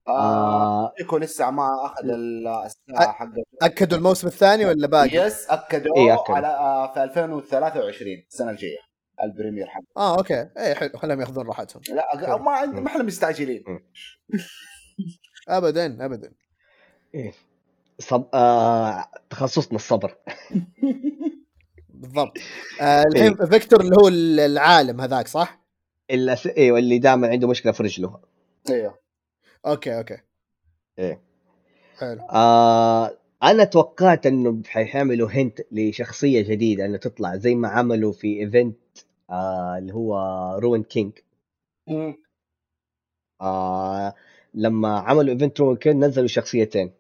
[0.07, 5.97] آه إيكو لسه ما أخذ ال- الساعة حقته أكدوا الموسم الثاني ولا باقي؟ yes أكدوا
[5.97, 6.35] إيه، أكدوا.
[6.35, 8.77] على آه في 2023 السنة الجاية
[9.23, 10.49] ال premiere حق آه okay.
[10.57, 11.81] اي حلو خليهم ياخذون راحتهم.
[11.89, 13.63] لا ما ما إحنا مستعجلين.
[15.47, 16.31] ابدا ابدا.
[17.15, 17.33] إيه.
[17.99, 18.29] صب...
[18.33, 20.15] آه تخصصنا الصبر.
[21.89, 22.37] بالضبط.
[22.81, 24.07] آه الحين فيكتور اللي هو
[24.45, 25.59] العالم هذاك صح؟
[26.11, 28.19] اللي أيوه اللي دائما عنده مشكلة في رجله.
[28.69, 28.99] أيوه
[29.65, 30.17] okay okay.
[30.99, 31.21] إيه.
[31.99, 32.21] حلو.
[32.21, 38.77] آه أنا توقعت إنه حيعملوا hint لشخصية جديدة إنه تطلع زي ما عملوا في event
[39.29, 40.15] آه اللي هو
[40.60, 41.12] Ruined King.
[43.41, 44.13] آه
[44.53, 46.91] لما عملوا event Ruined King نزلوا شخصيتين.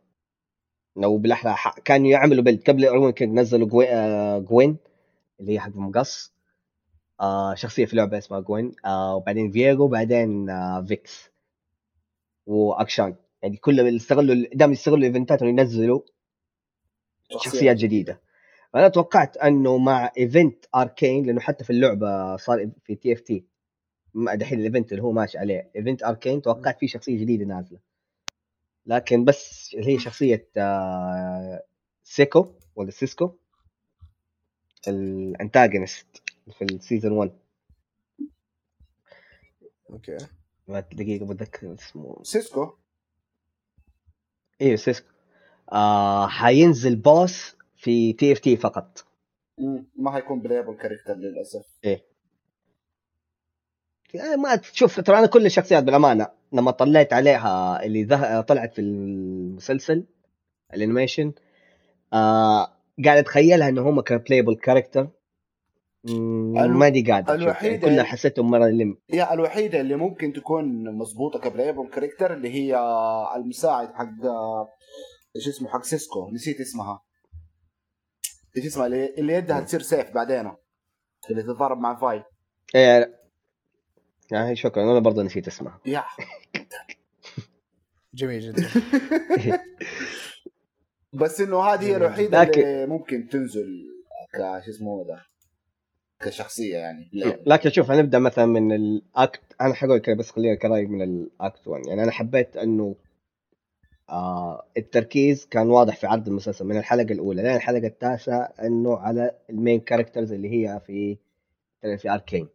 [0.95, 4.77] لو بالاحرى كانوا يعملوا build قبل Ruined King نزلوا جوين, آه جوين
[5.39, 6.33] اللي هي حق المقص
[7.21, 11.29] آه شخصية في لعبة اسمها جوين آه وبعدين فييجو وبعدين آه فيكس
[12.47, 16.01] واكشان يعني كلهم اللي استغلوا دائما يستغلوا ال event ات إنه ينزلوا
[17.29, 18.21] شخصيات جديدة.
[18.75, 23.45] أنا توقعت إنه مع event Arcane لأنه حتى في اللعبة صار في TFT.
[24.15, 25.71] دحين ال event اللي هو ماشي عليه.
[25.75, 27.79] event Arcane توقعت فيه شخصية جديدة نازلة.
[28.85, 31.63] لكن بس اللي هي شخصية آه،
[32.03, 33.37] سيكو ولا سيسكو؟
[34.87, 37.31] ال antagonist في ال season 1
[39.89, 40.17] okay.
[40.69, 42.19] دقيقه بتذكر اسمه.
[42.23, 42.73] سيسكو؟
[44.61, 45.07] أيوه سيسكو.
[45.71, 49.05] آه حينزل boss في TFT فقط.
[49.95, 51.65] ما حيكون playable character للأسف.
[54.13, 58.41] يعني ما تشوف ترى أنا كل الشخصيات بالأمانة لما طلعت عليها اللي ذه...
[58.41, 60.05] طلعت في المسلسل
[60.73, 61.33] ال animation
[62.13, 62.73] آه
[63.05, 65.09] قاعد أتخيلها إنه هم ك playable character
[66.13, 67.41] ما دي أشوف.
[67.43, 68.97] الوحيدة يعني كلها حسيتهم مرة لم.
[69.09, 72.77] هي الوحيدة اللي ممكن تكون مضبوطة ك playable character اللي هي
[73.35, 74.09] المساعد حق
[75.35, 76.29] إيش اسمه حق سيسكو.
[76.33, 77.01] نسيت اسمها.
[78.57, 80.51] إيش اسمها اللي اللي يدها تصير سيف بعدين
[81.29, 82.23] اللي تتضارب مع فاي
[82.75, 83.17] إيه
[84.31, 85.79] يعني شكرا أنا برضه نسيت اسمها.
[85.85, 86.03] يا.
[88.13, 88.67] جميل جدا.
[91.13, 91.95] بس إنه هذه هي.
[91.97, 93.85] الوحيدة لكن- اللي ممكن تنزل
[94.33, 95.21] كش اسمه ده
[96.19, 97.43] كشخصية يعني بلايبل.
[97.45, 101.85] لكن شوف هنبدأ مثلا من الاكت أنا حقول كذا بس خلينا كراي من الاكت 1
[101.87, 102.95] يعني أنا حبيت إنه
[104.09, 109.31] آه التركيز كان واضح في عرض المسلسل من الحلقة الأولى لين الحلقة التاسعة إنه على
[109.49, 111.17] ال main characters اللي هي في
[111.97, 112.47] في Arcane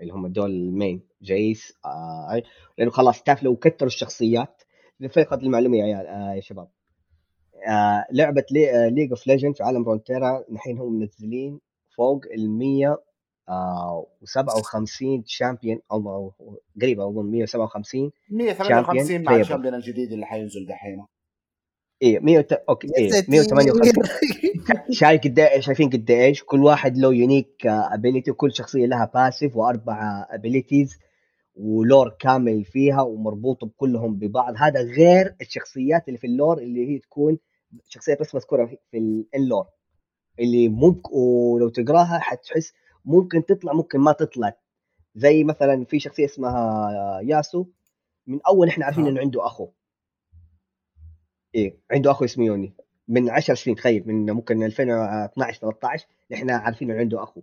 [0.00, 2.42] اللي هم دول ال main guys آه
[2.78, 4.62] لأنه خلاص تعرف لو كتروا الشخصيات
[5.10, 6.68] فقط المعلومه يا عيال آه يا شباب.
[7.68, 11.60] آه لعبة لي League of Legends في عالم Runeterra الحين هم منزلين
[11.98, 16.32] فوق ال 157 champion أو أو
[16.82, 19.36] قريبة أظن 157 158 Champion مع.
[19.36, 21.06] ال champion الجديد اللي حينزل دحين.
[22.02, 23.92] إيه 100 okay إيه 158
[24.90, 29.56] شايف قد إيه- شايفين قد إيش كل واحد له unique ability وكل شخصية لها passive
[29.56, 30.98] وأربع abilities
[31.54, 34.54] و lore كامل فيها ومربوطة بكلهم ببعض.
[34.58, 37.38] هذا غير الشخصيات اللي في ال lore اللي هي تكون
[37.88, 39.64] شخصية بس مذكورة في- في ال lore
[40.40, 42.72] اللي ممكن ولو تقراها حتحس
[43.04, 44.56] ممكن تطلع ممكن ما تطلع.
[45.14, 47.66] زي مثلا في شخصية اسمها ياسو
[48.26, 49.08] من أول إحنا عارفين آه.
[49.10, 49.68] إنه عنده أخو.
[51.54, 52.72] إيه عنده أخو اسمه يوني.
[53.08, 57.40] من 10 سنين تخيل من ممكن 2012 13 نحن عارفين إنه عنده أخو.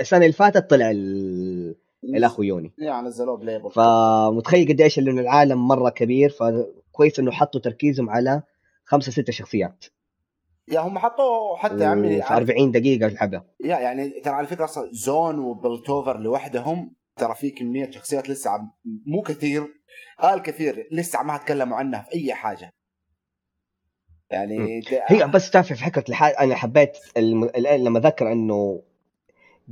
[0.00, 1.74] السنة اللي فاتت طلع ال-
[2.04, 2.72] الأخو يوني.
[2.78, 8.42] يا نزلوه بلايبل فمتخيل قد إيش إنه العالم مرة كبير فكويس إنه حطوا تركيزهم على
[8.84, 9.84] خمسة ستة شخصيات.
[10.68, 14.46] يا هم حطوا حتى يا عمي في عارف- 40 دقيقة الحبة يا يعني ترى على
[14.46, 18.50] فكرة أصلا زون وبلتوفر لوحدهم ترى في كمية شخصيات لسه
[19.06, 19.66] مو كثير
[20.18, 22.70] قال كثير لسه ما تكلموا عنها في أي حاجة
[24.30, 26.22] يعني هي بس تعرف في فكره الح...
[26.40, 27.44] أنا حبيت الم...
[27.44, 28.82] ال- لما ذكر إنه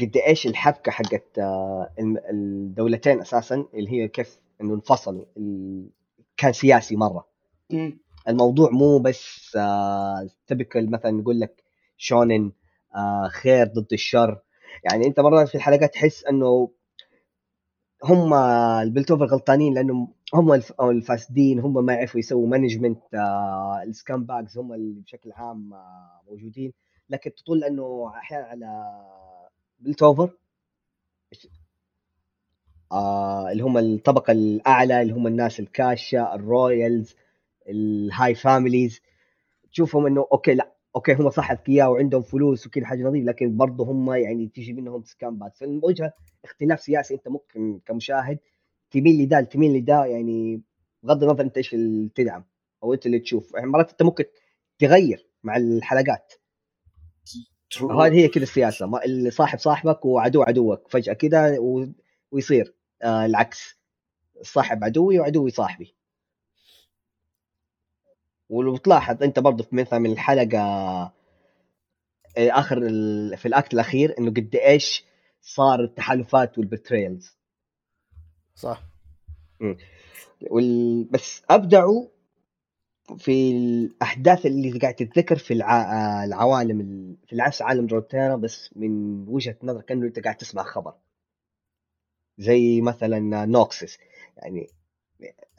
[0.00, 1.90] قد إيش الحبكة حقت آه،
[2.30, 5.24] الدولتين أساسا اللي هي كيف إنه انفصلوا.
[6.36, 7.26] كان سياسي مرة.
[8.28, 11.62] الموضوع مو بس آه typical مثلا نقول لك
[11.96, 12.52] shonen
[12.96, 14.42] آه خير ضد الشر.
[14.84, 16.70] يعني أنت مرات في الحلقات تحس إنه
[18.04, 18.34] هم
[18.82, 24.72] ال Piltover غلطانين لأنهم هم الفاسدين هم ما يعرفوا يسووا management آه ال scumbags هم
[24.72, 26.72] اللي بشكل عام آه موجودين.
[27.10, 28.92] لكن تطل إنه أحيانا على
[29.80, 30.30] Piltover
[32.92, 37.14] آه اللي هم الطبقة الأعلى اللي هم الناس الكاشة ال royals.
[37.68, 39.00] ال high families
[39.72, 43.84] تشوفهم إنه okay لا okay هم صح أذكياء وعندهم فلوس وكل حاجة نظيف لكن برضه
[43.84, 46.12] هم يعني تيجي منهم scumbag فالوجهة
[46.44, 48.38] اختلاف سياسي أنت ممكن كمشاهد
[48.90, 50.62] تميل لده تميل لده يعني
[51.02, 52.44] بغض النظر أنت إيش اللي تدعم
[52.82, 53.54] أو أنت اللي تشوف.
[53.54, 54.24] يعني مرات أنت ممكن
[54.78, 56.32] تغير مع الحلقات.
[57.90, 61.86] هذه هي كذا السياسة ما اللي صاحب صاحبك وعدو عدوك فجأة كذا و...
[62.32, 63.78] ويصير آه العكس
[64.42, 65.94] صاحب عدوي وعدوي صاحبي.
[68.52, 71.12] ولو تلاحظ انت برضه في مثلا من الحلقة آه،
[72.36, 73.36] آخر ال...
[73.36, 75.04] في الأكت الأخير إنه قد إيش
[75.40, 77.36] صار التحالفات والبتريلز
[78.54, 78.82] صح.
[80.50, 81.04] وال...
[81.04, 82.06] بس أبدعوا
[83.18, 85.82] في الأحداث اللي قاعد تتذكر في الع...
[85.82, 87.16] آه، العوالم ال...
[87.26, 90.94] في نفس عالم روتيرا بس من وجهة نظر كأنه أنت قاعد تسمع خبر.
[92.38, 93.98] زي مثلا Noxus.
[94.36, 94.66] يعني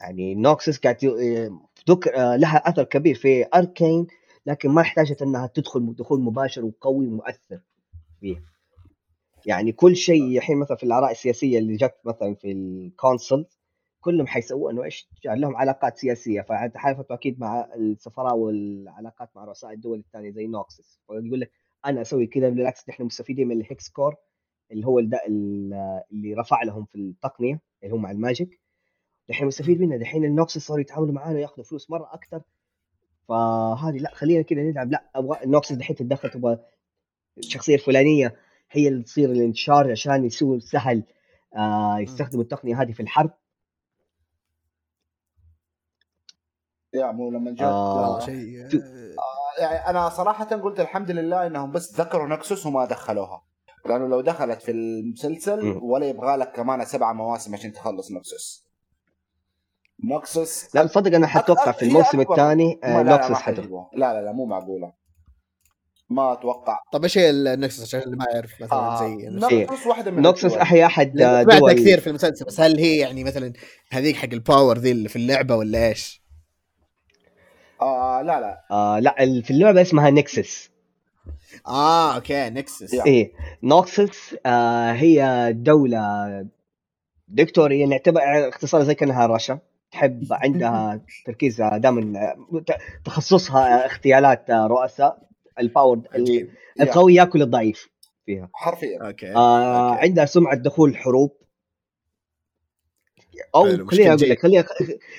[0.00, 1.50] يعني Noxus قاعد ي-
[1.88, 4.06] ذكر آه، لها أثر كبير في Arcane
[4.46, 7.60] لكن ما احتاجت إنها تدخل دخول مباشر وقوي ومؤثر
[8.20, 8.54] فيه
[9.46, 13.46] يعني كل شيء الحين مثلا في الآراء السياسية اللي جت مثلا في ال council
[14.00, 16.40] كلهم حيسووا إنه إيش لهم علاقات سياسية.
[16.40, 21.50] فتحالفوا أكيد مع السفراء والعلاقات مع رؤساء الدول الثانية زي Noxus فيقول لك
[21.86, 24.14] أنا أسوي كذا بالعكس نحن مستفيدين من ال Hexcore
[24.70, 28.60] اللي هو اللي رفع لهم في التقنية اللي هو مع ال magic
[29.28, 29.96] دحين مستفيد منها.
[29.96, 32.42] دحين ال Noxus صاروا يتعاملوا معانا ياخذوا فلوس مرة أكثر
[33.28, 34.90] فهذه لا خلينا كذا نلعب.
[34.90, 36.58] لا أبغى ال Noxus دحين تتدخل تبغى
[37.38, 38.36] الشخصية الفلانية
[38.70, 41.02] هي اللي تصير ال in charge عشان يسوي سهل
[41.56, 43.30] آه يستخدموا التقنية هذه في الحرب.
[46.94, 48.20] يا مو لما جت آه.
[48.20, 48.68] شيء
[49.58, 53.44] يعني أنا صراحة قلت الحمد لله إنهم بس ذكروا نكسوس وما دخلوها.
[53.86, 55.78] لأنه لو دخلت في المسلسل.
[55.82, 58.68] ولا يبغى لك كمان سبع مواسم عشان تخلص نكسوس
[60.04, 62.20] نكسوس لا تصدق أنا حتوقع في الموسم.
[62.20, 64.92] الثاني آه لا لا ما نوكسس حيجيبوها لا لا لا مو معقولة.
[66.10, 66.78] ما أتوقع.
[66.92, 69.28] طب إيش هي النكسس عشان اللي ما يعرف مثلا آه زي
[69.62, 70.54] نكسوس واحدة من نوكسس.
[70.54, 71.72] احيا احد سمعتها دول.
[71.72, 72.44] كثير في المسلسل.
[72.44, 73.52] بس هل هي يعني مثلا
[73.90, 76.22] هذيك حق ال power ذي اللي في اللعبة ولا إيش؟
[77.82, 78.64] آه لا لا.
[78.70, 80.70] آه لا في اللعبة اسمها nexus
[81.66, 82.94] آه okay nexus.
[82.94, 83.32] إيه.
[83.62, 86.46] Noxus آه هي دولة
[87.28, 89.58] دكتورية نعتبر اختصار زي كأنها رشا.
[89.94, 92.34] تحب عندها تركيز دائما
[93.04, 95.28] تخصصها اغتيالات رؤساء
[95.58, 96.02] ال power
[96.80, 97.90] القوي ياكل الضعيف
[98.26, 98.50] فيها.
[98.52, 99.06] حرفيا.
[99.06, 99.34] okay.
[99.34, 100.02] آه okay.
[100.02, 101.36] عندها سمعة دخول حروب.
[103.54, 104.64] أو خليني أقول لك خليني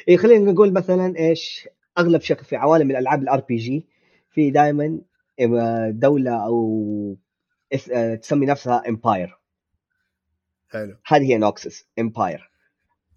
[0.07, 3.87] إيه خلينا نقول مثلا إيش أغلب شكل في عوالم الألعاب ال RPG
[4.31, 5.01] في دائما
[5.89, 7.17] دولة أو
[7.91, 9.39] آه، تسمي نفسها empire
[10.69, 10.97] حلو.
[11.07, 12.54] هذه هي Noxus empire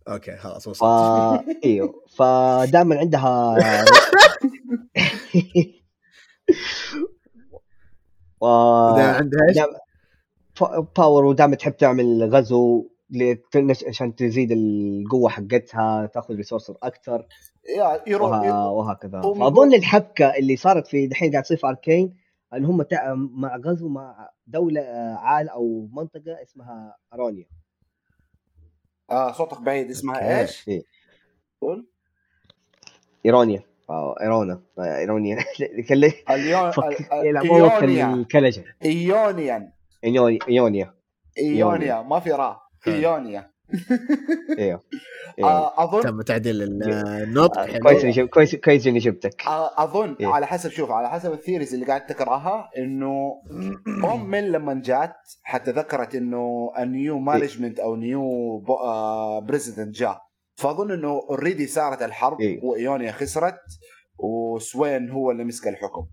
[0.09, 1.45] okay خلاص ف وصلت.
[1.65, 3.55] إيوه فدائما عندها
[8.41, 8.47] و...
[8.97, 9.67] ده عندها إيش؟ دام-
[10.55, 17.27] ف- power ودائما تحب تعمل غزو لت- عشان تزيد القوة حقتها تأخذ resource أكثر.
[18.07, 18.71] يروح وه...
[18.71, 19.21] وهكذا.
[19.21, 22.17] جوا- الحبكة اللي صارت في دحين قاعد تصير في Arcane
[22.55, 22.85] ان هم.
[23.41, 27.45] مع غزو مع دولة آه، عال أو منطقة اسمها ارونيا
[29.11, 30.41] آه صوتك بعيد اسمها.
[30.41, 30.83] إيش؟ إيه.
[31.61, 31.87] قول
[33.27, 35.37] ايرونيا أو ايرونا آه، ايرونيا.
[36.81, 39.73] ال- يلعبوها في الكلجه Ionia
[40.49, 40.95] Ionia
[41.39, 42.95] Ionia ما في راء حلو.
[42.95, 43.51] Ionia
[44.59, 44.83] أيوه
[45.45, 47.79] آه، اظن تم تعديل النطق آه، حلو.
[47.83, 50.27] كويس جب- كويس كويس إني جبتك آه، أظن إيه.
[50.27, 53.43] على حسب شوف على حسب ال theories اللي قاعد تقراها إنه
[54.05, 58.59] ام من لما جات حتى ذكرت إنه ال new management أو new
[59.41, 60.23] president جاء.
[60.57, 62.61] فأظن إنه already صارت الحرب إيه.
[62.65, 63.61] و Ionia خسرت
[64.19, 66.07] و Swain هو اللي مسك الحكم.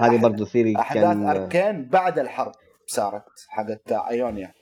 [0.00, 2.52] هذه برضو theory أحداث كان Arcane بعد الحرب.
[2.86, 4.54] صارت حقت Ionia.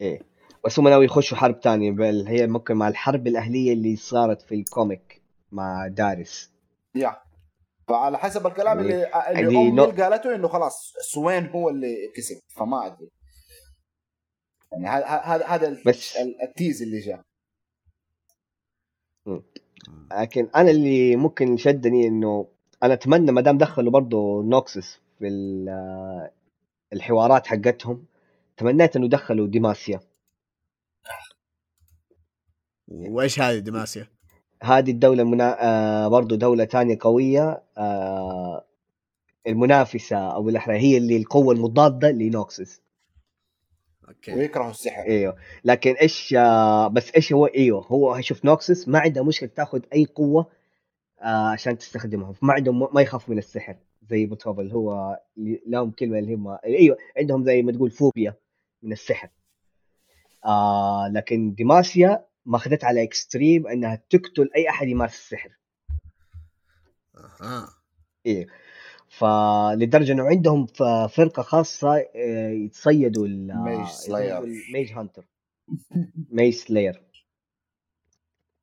[0.00, 0.20] إيه.
[0.64, 4.54] بس هم ناوي يخشوا حرب تانية بل هي ممكن مع الحرب الأهلية اللي صارت في
[4.54, 5.22] ال comic
[5.52, 6.50] مع Darius
[6.94, 7.16] yeah.
[7.88, 12.86] فعلى حسب الكلام يعني- اللي اللي نو- قالته إنه خلاص Swain هو اللي كسب فما
[12.86, 13.08] أدري.
[14.72, 17.22] يعني هذا هذا هذا ال- بس ال- ال tease اللي جاء.
[20.20, 22.48] لكن أنا اللي ممكن شدني إنه
[22.82, 26.30] أنا أتمنى ما دام دخلوا برضه نوكسس في ال-
[26.92, 28.04] الحوارات حقتهم
[28.56, 30.00] تمنيت إنه دخلوا ديماسيا.
[32.88, 34.06] وإيش هذه دماسيا؟
[34.62, 35.56] هذه الدولة منا...
[35.64, 38.64] آه برضو دولة تانية قوية آه
[39.46, 42.82] المنافسة أو الأحرى هي اللي القوة المضادة لنوكسس
[44.08, 44.34] أوكي.
[44.34, 45.02] ويكرهوا السحر.
[45.02, 45.36] إيوه.
[45.64, 50.04] لكن إيش آه بس إيش هو؟ إيوه هو هيشوف نوكسس ما عنده مشكلة تاخذ أي
[50.04, 50.46] قوة
[51.20, 53.76] آه عشان تستخدمها ما عندهم ما يخاف من السحر.
[54.10, 58.34] زي بيلتوفر هو اللي لهم كلمة اللي هم أيوه عندهم زي ما تقول فوبيا
[58.82, 59.28] من السحر.
[60.44, 65.50] آه لكن ديماسيا ماخذتها على extreme إنها تقتل أي أحد يمارس السحر.
[67.16, 67.68] أها.
[68.26, 68.46] إيه.
[69.08, 70.66] فلدرجه إنه عندهم
[71.08, 74.40] فرقة خاصة آه، يتصيدوا ال mage slayer.
[74.72, 75.26] mage hunter.
[76.30, 77.02] mage slayer.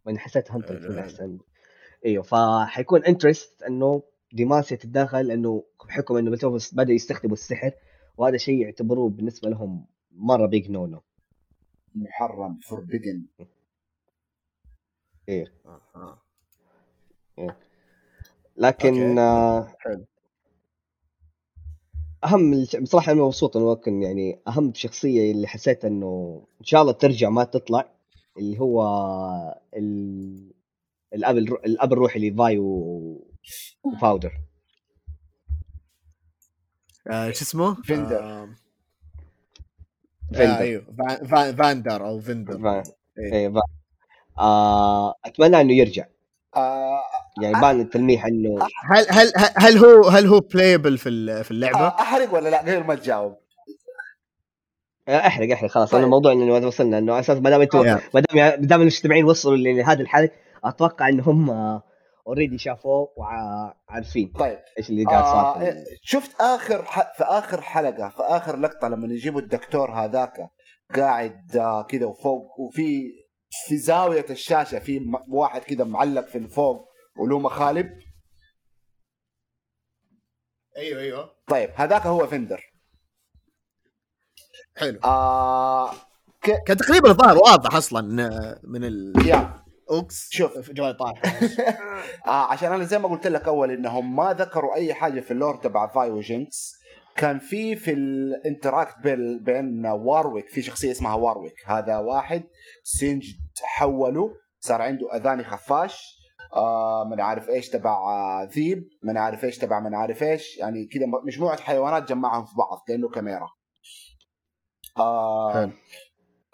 [0.06, 1.00] وأنا حسيت hunter حلو.
[1.00, 1.38] أحسن.
[2.06, 7.72] إيوه فحيكون interesting إنه ديماسيا تتدخل انه بحكم إنه بيلتوفر بدا يستخدموا السحر
[8.18, 11.02] وهذا شيء يعتبروه بالنسبة لهم مرة big no no
[11.96, 13.26] محرم forbidden
[15.30, 16.20] إيه أها
[18.58, 19.18] لكن.
[19.20, 19.76] آه.
[22.24, 26.92] أهم بصراحة أنا مبسوط إنه ممكن يعني أهم شخصية اللي حسيت إنه إن شاء الله
[26.94, 27.90] ترجع ما تطلع
[28.38, 28.84] اللي هو
[29.74, 30.52] ال...
[31.14, 31.38] الأب.
[31.38, 33.27] الأب الروحي لفاي و...
[33.84, 34.32] وباودر
[37.08, 38.24] آه، شو اسمه؟ فيندر.
[38.24, 38.50] آه،
[40.34, 40.54] فيندر.
[40.54, 42.84] آه، أيوه فان- فان- فاندر أو فيندر فا-
[43.20, 43.34] إيه.
[43.34, 43.62] إيه فا...
[44.40, 45.16] آه...
[45.26, 46.06] أتمنى إنه يرجع
[46.56, 47.02] آه
[47.42, 51.88] يعني بان التلميح إنه هل هل هل- هو هل هو playable في ال- في اللعبة؟
[51.88, 53.38] أحرق ولا لا غير ما تجاوب
[55.08, 55.98] آه، أحرق أحرق خلاص طيب.
[55.98, 57.80] أنا الموضوع إنه وصلنا إنه أساس ما دام أنتم.
[58.14, 60.32] ما دام ما دام المستمعين وصلوا لهذا الحلقة
[60.64, 61.50] أتوقع إنهم
[62.28, 64.60] already شافوه وعارفين طيب.
[64.78, 67.18] إيش اللي قاعد صار آه في ال- شفت آخر ح...
[67.18, 70.50] في آخر حلقة في آخر لقطة لما يجيبوا الدكتور هذاك
[70.96, 73.02] قاعد آه كذا وفوق وفي
[73.68, 75.16] في زاوية الشاشة في م...
[75.30, 76.88] واحد كذا معلق في الفوق
[77.20, 77.90] وله مخالب.
[80.78, 81.32] أيوه أيوه.
[81.48, 82.62] طيب هذاك هو فاندر.
[84.78, 85.00] حلو.
[85.04, 85.92] آه
[86.42, 86.64] ك...
[86.68, 89.67] كان تقريبا الظاهر واضح أصلا آه، من ال looks يا.
[90.32, 90.58] شوف.
[90.58, 91.22] في جوال طاح
[92.28, 95.37] آه عشان أنا زي ما قلت لك أول إنهم ما ذكروا أي حاجة في ال
[95.37, 96.78] lore تبع فاي وجينكس
[97.16, 102.44] كان في في ال interact بين بين وارويك في شخصية اسمها وارويك هذا واحد
[102.84, 106.18] سينجد تحوله صار عنده أذاني خفاش.
[106.56, 110.58] آه من عارف إيش تبع آه ذيب من عارف إيش تبع من عارف إيش.
[110.58, 113.50] يعني كذا مجموعة حيوانات جمعهم في بعض كانه chimera.
[114.98, 115.72] آه حلو.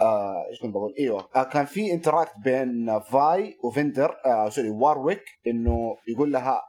[0.01, 1.29] آه إيش كنت بقول؟ إيوه.
[1.35, 6.61] آه كان في interact بين فاي وفاندر آه sorry وارويك إنه يقول لها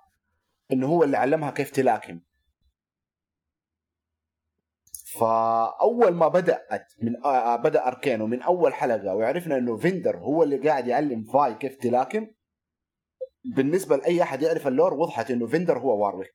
[0.72, 2.20] إنه هو اللي علمها كيف تلاكم.
[5.20, 10.68] فأول ما بدأت من آه بدأ Arcane ومن أول حلقة وعرفنا إنه فاندر هو اللي
[10.68, 12.26] قاعد يعلم فاي كيف تلاكم
[13.44, 16.34] بالنسبة لأي أحد يعرف ال lore وضحت إنه فاندر هو وارويك.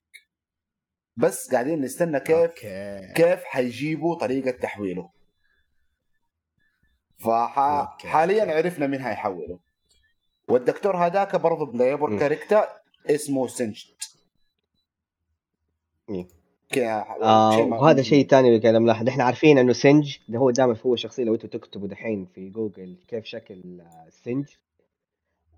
[1.16, 3.14] بس قاعدين نستنى كيف أوكي.
[3.16, 5.02] كيف حيجيبوا طريقة تحويله.
[5.02, 5.19] أوكي.
[7.20, 9.60] فحاليا عرفنا مين حيحوله
[10.48, 12.20] والدكتور هذاك برضه playable م.
[12.20, 12.64] character
[13.10, 13.48] اسمه.
[16.70, 20.52] كده آه شيء وهذا شيء ثاني اللي كان ملاحظ إحنا عارفين إنه سينجد ده هو
[20.52, 24.46] دائما هو شخصية لو أنتم تكتبوا دحين في جوجل كيف شكل آه، سينجد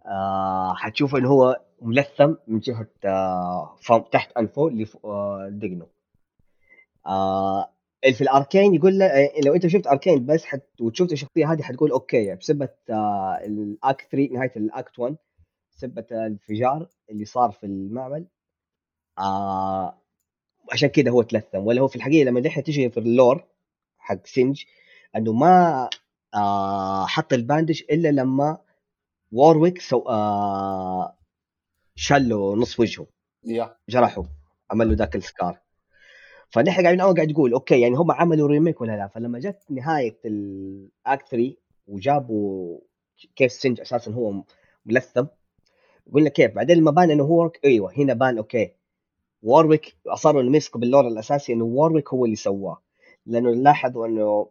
[0.06, 5.48] آه حتشوفوا إنه هو ملثم من جهة آه فم تحت انفه لف- آه
[7.06, 7.72] آه اللي
[8.02, 11.62] في ال Arcane يقول له آه، لو أنت شفت Arcane بس حت وشفت الشخصية هذه
[11.62, 15.16] حتقول أوكي بسبه آه ال act 3 نهاية ال act 1
[15.76, 18.26] بسبه الانفجار اللي صار في المعمل.
[19.20, 20.02] آه
[20.72, 21.58] عشان كده هو تلثم.
[21.58, 23.44] ولا هو في الحقيقة لما دحين تجي في ال lore
[24.00, 24.64] حق سينجد
[25.16, 25.90] إنه ما
[26.36, 28.58] آه حط ال bandage إلا لما
[29.32, 31.18] وورويك so آه
[31.96, 33.08] شال له نص وجهه.
[33.46, 34.24] يا جرحه
[34.72, 35.60] عمل له ذاك ال scar.
[36.52, 40.20] فنحن قاعدين أول قاعد يقول أوكي يعني هم عملوا remake ولا لا؟ فلما جت نهاية
[40.26, 41.54] ال act 3
[41.88, 42.80] وجابوا
[43.36, 44.44] كيف سينجد أساسا هو
[44.86, 45.26] ملثم
[46.14, 48.72] قلنا كيف؟ بعدين لما بان إنه هو أيوه هنا بان أوكي.
[49.44, 52.82] وورويك اصروا انه يمسكوا بال lore الأساسي إنه وورويك هو اللي سواه.
[53.26, 54.50] لأنه لاحظوا إنه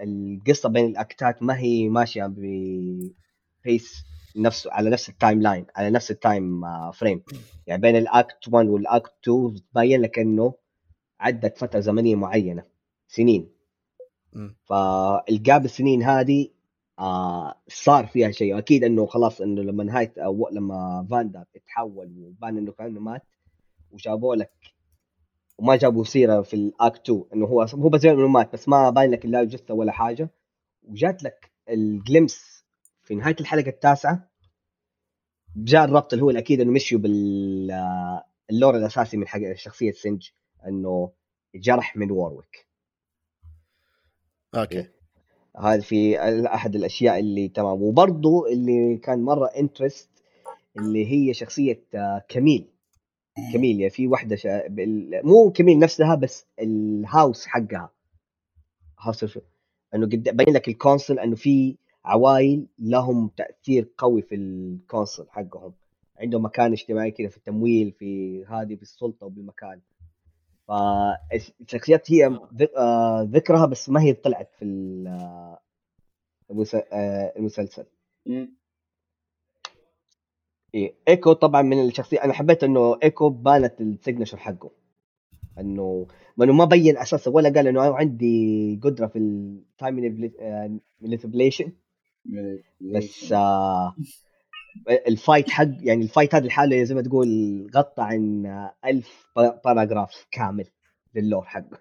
[0.00, 4.04] القصة بين الأكتات ما هي ماشية ب pace
[4.36, 7.22] نفسه على نفس ال timeline على نفس ال time آه، frame
[7.66, 10.54] يعني بين ال act 1 وال act 2 تبين لك إنه
[11.20, 12.62] عدت فترة زمنية معينة
[13.08, 13.50] سنين.
[14.64, 16.48] فالجاب السنين هذه
[16.98, 18.58] آه صار فيها شيء.
[18.58, 23.22] أكيد إنه خلاص إنه لما نهاية أو لما فاندا اتحول وبان إنه كانه مات
[23.90, 24.52] وجابوا لك
[25.58, 29.10] وما جابوا سيرة في الأكت 2 إنه هو هو بس إنه مات بس ما باين
[29.10, 30.30] لك لا جثة ولا حاجة.
[30.82, 32.64] وجات لك الجلمس
[33.02, 34.30] في نهاية الحلقة التاسعة
[35.56, 40.28] جاء الربط اللي هو الأكيد إنه مشيوا بال آه، الأساسي من حق شخصية سينجد
[40.66, 41.12] إنه
[41.54, 42.68] جرح من وورويك
[44.54, 44.86] أوكي.
[45.56, 47.82] هذا في أحد الأشياء اللي تمام.
[47.82, 50.08] وبرضه اللي كان مرة interesting
[50.76, 52.66] اللي هي شخصية آه، كميل.
[53.52, 54.68] كميليا في واحدة شا...
[54.68, 55.20] بال...
[55.24, 57.90] مو كميل نفسها بس ال house حقها.
[59.00, 59.38] house
[59.94, 65.26] إنه قد بين لك ال council إنه في عوائل لهم تأثير قوي في ال council
[65.30, 65.72] حقهم.
[66.20, 69.80] عندهم مكان اجتماعي كذا في التمويل في هذه في السلطة وبالمكان.
[70.68, 72.38] فالشخصيات هي
[72.76, 74.64] آه، ذكرها بس ما هي طلعت في
[75.08, 75.60] آه،
[76.92, 77.86] آه، المسلسل.
[80.74, 80.94] إيه.
[81.08, 84.70] إيكو طبعا من الشخصية أنا حبيت إنه إيكو بانت ال signature حقه
[85.58, 86.06] إنه
[86.36, 89.94] ما إنه ما بين أساسا ولا قال إنه أنا عندي قدرة في ال time
[91.00, 91.72] manipulation
[92.80, 93.94] بس آه
[95.08, 97.28] ال fight حق يعني ال fight هذا لحاله زي ما تقول
[97.76, 98.46] غطى عن
[98.84, 99.26] ألف
[99.64, 100.64] paragraph كامل
[101.14, 101.78] لل lore حقه.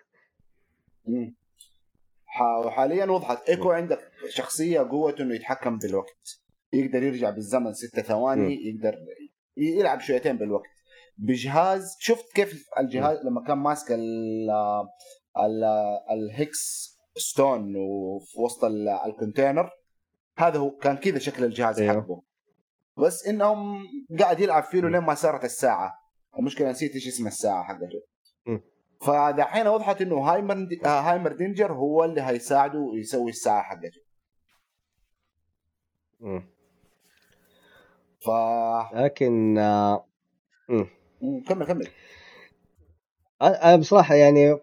[2.66, 3.50] وحاليا وضحت.
[3.50, 6.40] إيكو عندك شخصية قوته إنه يتحكم بالوقت.
[6.74, 8.52] يقدر يرجع بالزمن ستة ثواني مم.
[8.52, 8.96] يقدر
[9.58, 10.70] يلعب شويتين بالوقت.
[11.18, 14.50] بجهاز شفت كيف الجهاز لما كان ماسك ال
[15.38, 15.64] ال
[16.12, 19.70] ال hex stone وفي وسط ال- ال container
[20.38, 21.94] هذا هو كان كذا شكل الجهاز أيوه.
[21.94, 22.22] حقه.
[22.98, 23.84] بس إنهم
[24.20, 25.94] قاعد يلعب فيه لين ما صارت الساعة.
[26.40, 28.02] المشكلة نسيت إيش اسم الساعة حقته.
[29.02, 34.02] فدحين وضحت إنه هايمر آه، هايمردينجر هو اللي هيساعده يسوي الساعة حقته.
[38.26, 38.30] ف
[38.96, 40.06] لكن آه
[41.48, 41.88] كمل كمل.
[43.42, 44.58] أنا بصراحة يعني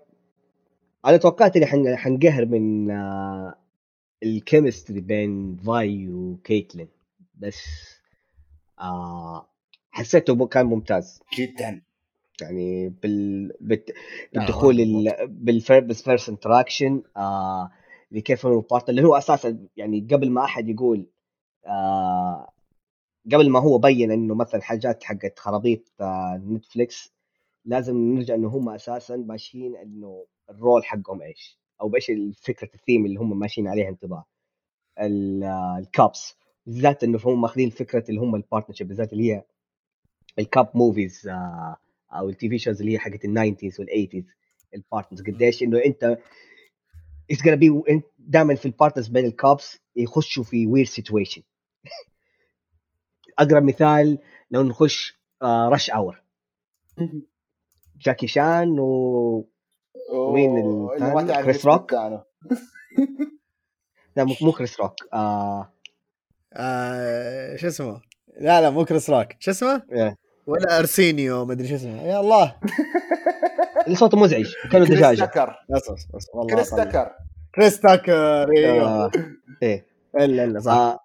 [1.07, 3.55] أنا توقعت إني حن- حنقهر من آه،
[4.23, 6.89] ال chemistry بين فاي وكيتلين.
[7.35, 7.65] بس
[8.81, 9.49] آه
[9.91, 11.23] حسيته كان ممتاز.
[11.39, 11.83] جدا.
[12.41, 13.53] يعني بال.
[14.33, 14.81] لا، بالدخول.
[14.81, 15.27] ال...
[15.29, 17.71] بال first interaction آه
[18.45, 21.07] هو part اللي هو أساسا يعني قبل ما أحد يقول
[21.67, 22.51] آه
[23.33, 27.15] قبل ما هو بين إنه مثلا حاجات حقت خرابيط آه نتفليكس
[27.65, 32.13] لازم نرجع إنه هم أساسا ماشيين إنه ال rule حقهم إيش؟ أو بإيش
[32.43, 34.25] فكره الثيم اللي هم ماشيين عليها انتظار
[35.01, 36.37] ال- آه، ال cops
[36.67, 39.45] بالذات إنه هم ماخذين فكرة اللي هم ال partnership بالذات اللي هي
[40.39, 41.77] ال cop movies آه،
[42.13, 44.25] أو ال TV shows اللي هي حقت ال nineties وال eighties
[44.75, 46.19] ال partners قديش إنه أنت
[47.31, 47.83] it's gonna be
[48.19, 51.43] دائما في ال partners بين ال cops يخشوا في weird situation
[53.39, 54.19] أقرب مثال
[54.51, 56.23] لو نخش Rush Hour
[57.97, 59.49] جاكي شان و
[60.95, 61.93] الثاني؟ تعرف كريس روك؟
[64.17, 65.73] لا مو مو كريس روك آه.
[66.57, 68.01] آه شو اسمه؟
[68.41, 69.27] لا لا مو كريس روك.
[69.39, 70.17] شو اسمه؟ إيه.
[70.47, 72.03] ولا أرسينيو ما أدري شو اسمه.
[72.03, 72.57] يا الله.
[73.87, 75.25] اللي صوته مزعج كريس دجاجه
[76.51, 76.71] كريس.
[76.71, 77.11] تاكر
[77.55, 79.11] كريس تاكر أيوه آه
[79.63, 79.87] إيه.
[80.17, 80.73] إلا إلا صح.
[80.73, 80.99] آه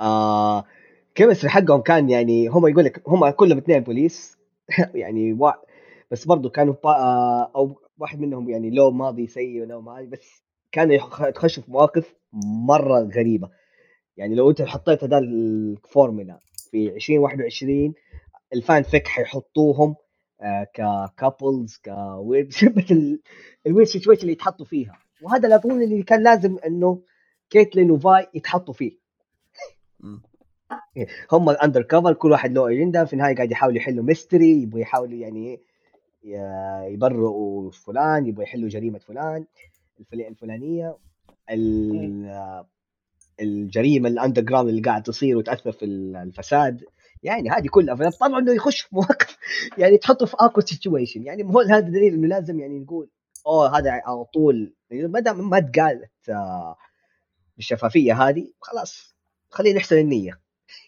[0.00, 0.64] آه
[1.14, 4.38] chemistry حقهم كان يعني هم يقول لك هم كلهم اثنين بوليس.
[4.94, 5.50] يعني وا...
[6.10, 6.90] بس برضو كانوا با...
[6.90, 10.42] آه أو واحد منهم يعني له ماضي سيء وله ماضي بس
[10.72, 12.14] كانوا يخ- يتخشوا في مواقف
[12.66, 13.48] مرة غريبة.
[14.18, 16.38] يعني لو انت حطيت هذا الفورمولا
[16.70, 17.94] في 2021
[18.54, 19.96] ال fanfic حيحطوهم
[20.40, 22.52] آه ك couples ك weird
[23.66, 24.98] ال weird situation اللي يتحطوا فيها.
[25.22, 27.02] وهذا اللي اظن اللي كان لازم إنه
[27.50, 28.98] كيتلين وفاي يتحطوا فيه.
[31.32, 35.60] هم undercover كل واحد له اجنده في النهاية قاعد يحاولوا يحلوا mystery يبغوا يحاولوا يعني
[36.24, 39.44] ي- يبرئوا فلان يبغوا يحلوا جريمة فلان
[40.00, 40.96] الفل- الفلانية
[41.50, 42.64] ال-
[43.40, 46.84] الجريمة ال underground اللي قاعد تصير وتأثر في ال- الفساد.
[47.22, 49.36] يعني هذه كلها فطبعا إنه يخش في مواقف
[49.78, 53.10] يعني تحطه في awkward situation يعني هو هذا دليل إنه لازم يعني نقول
[53.46, 54.74] أوه هذا على طول.
[54.90, 56.76] ما دام ما اتقالت آه،
[57.56, 59.16] بالشفافية هذه خلاص
[59.50, 60.40] خلينا نحسن النية.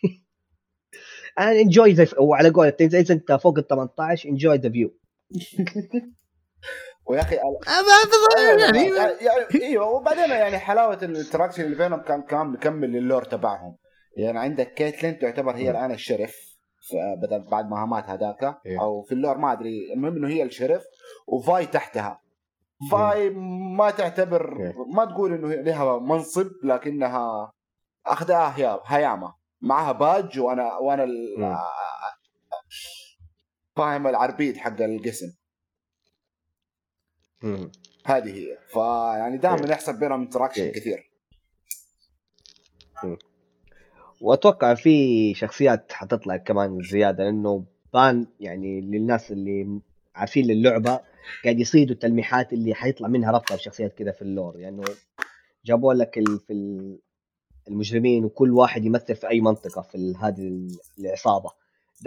[1.39, 4.99] أنا enjoy وعلى قولة اذا أنت فوق ال 18 enjoy the view
[7.11, 8.89] ويا أخي آه، ما- ما- يعني
[9.25, 13.77] يعني إيوه وبعدين يعني حلاوة ال interaction اللي بينهم كان كان مكمل لل lore تبعهم
[14.17, 15.71] يعني عندك كيتلين تعتبر هي.
[15.71, 16.37] الآن الشرف
[17.23, 18.81] بدل بعد ما مات هذاك إيه.
[18.81, 20.83] أو في اللور ما أدري المهم إنه هي الشرف
[21.27, 22.21] وفاي تحتها
[22.91, 23.31] فاي
[23.77, 24.75] ما تعتبر أوكي.
[24.95, 27.53] ما تقول إنه لها منصب لكنها
[28.07, 31.57] أخذها هي هياما معها باج وأنا وأنا ال- مم.
[33.77, 35.27] فاهم العربيد حق القسم.
[38.05, 38.59] هذه هي.
[38.73, 39.73] فيعني دائما أوكي.
[39.73, 40.81] يحصل بينهم انتراكشن أوكي.
[40.81, 41.11] كثير.
[44.21, 47.65] وأتوقع في شخصيات حتطلع كمان زيادة لأنه
[47.95, 49.81] بان يعني للناس اللي
[50.15, 51.01] عارفين للعبة
[51.45, 54.59] قاعد يصيدوا التلميحات اللي حيطلع منها ربطة بشخصيات كذا في اللور.
[54.59, 54.85] يعني
[55.65, 56.99] جابوا لك ال- في ال-
[57.69, 61.51] المجرمين وكل واحد يمثل في أي منطقة في هذه ال- العصابة.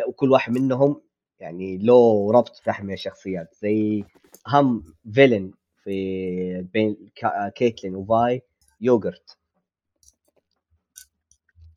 [0.08, 1.02] وكل واحد منهم
[1.40, 4.04] يعني له ربط من الشخصيات زي
[4.48, 4.84] اهم
[5.14, 8.42] فيلن في بين كا- كيتلين وفاي
[8.82, 9.38] يوغرت.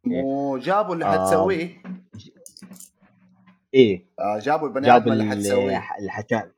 [0.06, 0.22] إيه.
[0.24, 1.26] وجابوا اللي آه.
[1.26, 1.82] حتسويه
[3.74, 4.06] إيه.
[4.20, 6.52] آه، جابوا البني جاب آدم اللي حتسويه اللي حتعمل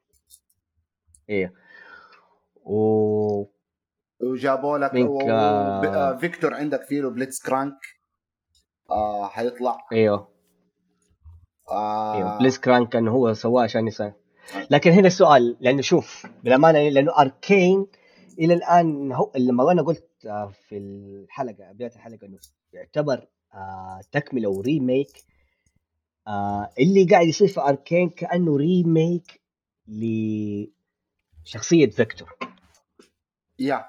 [1.28, 1.54] إيه.
[2.64, 3.44] و
[4.20, 5.80] وجابوا لك و- آه.
[5.80, 7.78] ب- آه، فيكتور عندك فيه له بليتس كرانك.
[8.90, 9.78] آه حيطلع.
[9.92, 10.28] أيوه
[11.70, 14.12] آه أيوه بليتزكرانك كان هو سواه عشان يسوي
[14.70, 17.86] لكن هنا السؤال لأنه شوف بالامانه لأنه أركين
[18.38, 22.38] إلى الآن هو لما أنا قلت آه، في الحلقة بداية الحلقة إنه
[22.72, 25.24] يعتبر آه، تكملة و remake
[26.28, 29.40] آه، اللي قاعد يصير في أركين كأنه remake
[29.88, 30.70] لشخصية
[31.90, 32.36] فيكتور.
[33.58, 33.84] yeah.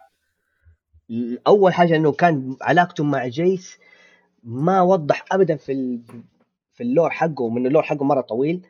[1.47, 3.78] أول حاجة إنه كان علاقته مع جيس
[4.43, 6.01] ما وضح ابدا في ال...
[6.74, 8.68] في ال lore حقه من ال lore حقه مرة طويل.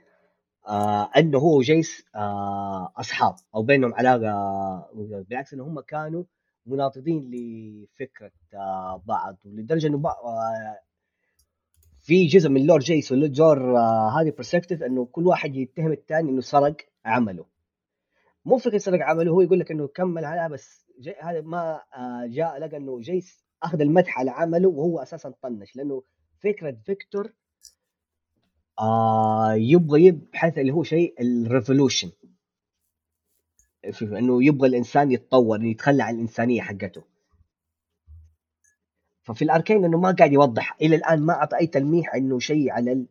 [0.70, 4.90] آه أنه هو وجيس آه أصحاب أو بينهم علاقة
[5.30, 6.24] بالعكس إنه هم كانوا
[6.66, 10.80] مناهضين لفكرة آه بعض ولدرجة إنه آه
[12.02, 16.30] في جزء من lore جيس و lore آه هذه perspective إنه كل واحد يتهم الثاني
[16.30, 17.46] إنه سرق عمله.
[18.46, 20.86] مو فكرة سرق عمله هو يقول لك إنه كمل على بس
[21.22, 26.04] هذا ما آه جاء لقى إنه جيس أخذ المدح على عمله وهو أساسا طنش لأنه
[26.44, 27.34] فكرة فيكتور
[28.80, 32.12] آه يبغى يبحث اللي هو شيء ال revolution.
[34.02, 37.04] إنه يبغى الإنسان يتطور يتخلى عن الإنسانية حقته.
[39.24, 40.78] ففي الأركين إنه ما قاعد يوضح.
[40.82, 43.08] إلى الآن ما أعطى أي تلميح إنه شيء على ال...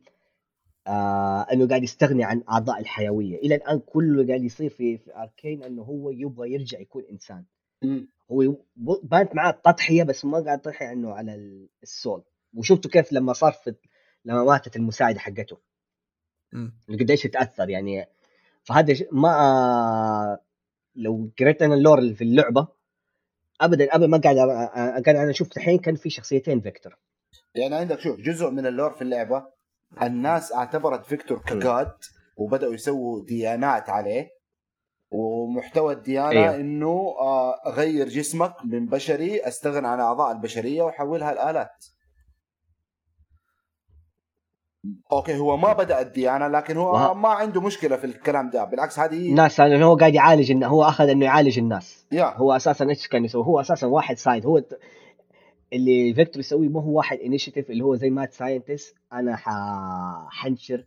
[0.87, 3.35] آه إنه قاعد يستغني عن أعضاء الحيوية.
[3.37, 7.45] إلى الآن كله قاعد يصير في, في أركين إنه هو يبغى يرجع يكون إنسان.
[8.31, 8.55] هو
[9.03, 12.23] بانت معاه التضحيه بس ما قاعد تضحيه إنه على ال- ال soul.
[12.53, 13.75] وشفتوا كيف لما صار في
[14.25, 15.57] لما ماتت المساعدة حقته.
[16.89, 18.05] قديش يتاثر يعني.
[18.63, 20.39] فهذا ش- ما
[20.95, 22.67] لو قريت أنا ال lore اللي في اللعبة
[23.61, 26.97] ابدا ابدا ما قاعد أ- أ- قاعد أنا شفت الحين كان في شخصيتين فيكتور.
[27.55, 29.45] يعني عندك شوف جزء من ال lore في اللعبة
[30.01, 31.91] الناس اعتبرت فيكتور ك god
[32.37, 34.29] وبدأوا يسووا ديانات عليه
[35.11, 36.55] ومحتوى الديانة أيوه.
[36.55, 41.85] إنه آه، غير جسمك من بشري أستغنى عن أعضاء البشرية وحولها الالات
[45.11, 48.99] okay هو ما بدأ الديانة لكن هو وه- ما عنده مشكلة في الكلام ده بالعكس
[48.99, 52.05] هذه الناس انه هو قاعد يعالج إنه هو أخذ إنه يعالج الناس.
[52.11, 52.37] yeah.
[52.37, 54.63] هو أساسا إيش كان يسوي؟ هو أساسا واحد side هو
[55.73, 60.83] اللي فيكتور يسويه ما هو واحد initiative اللي هو زي mad scientist أنا ح- حنشر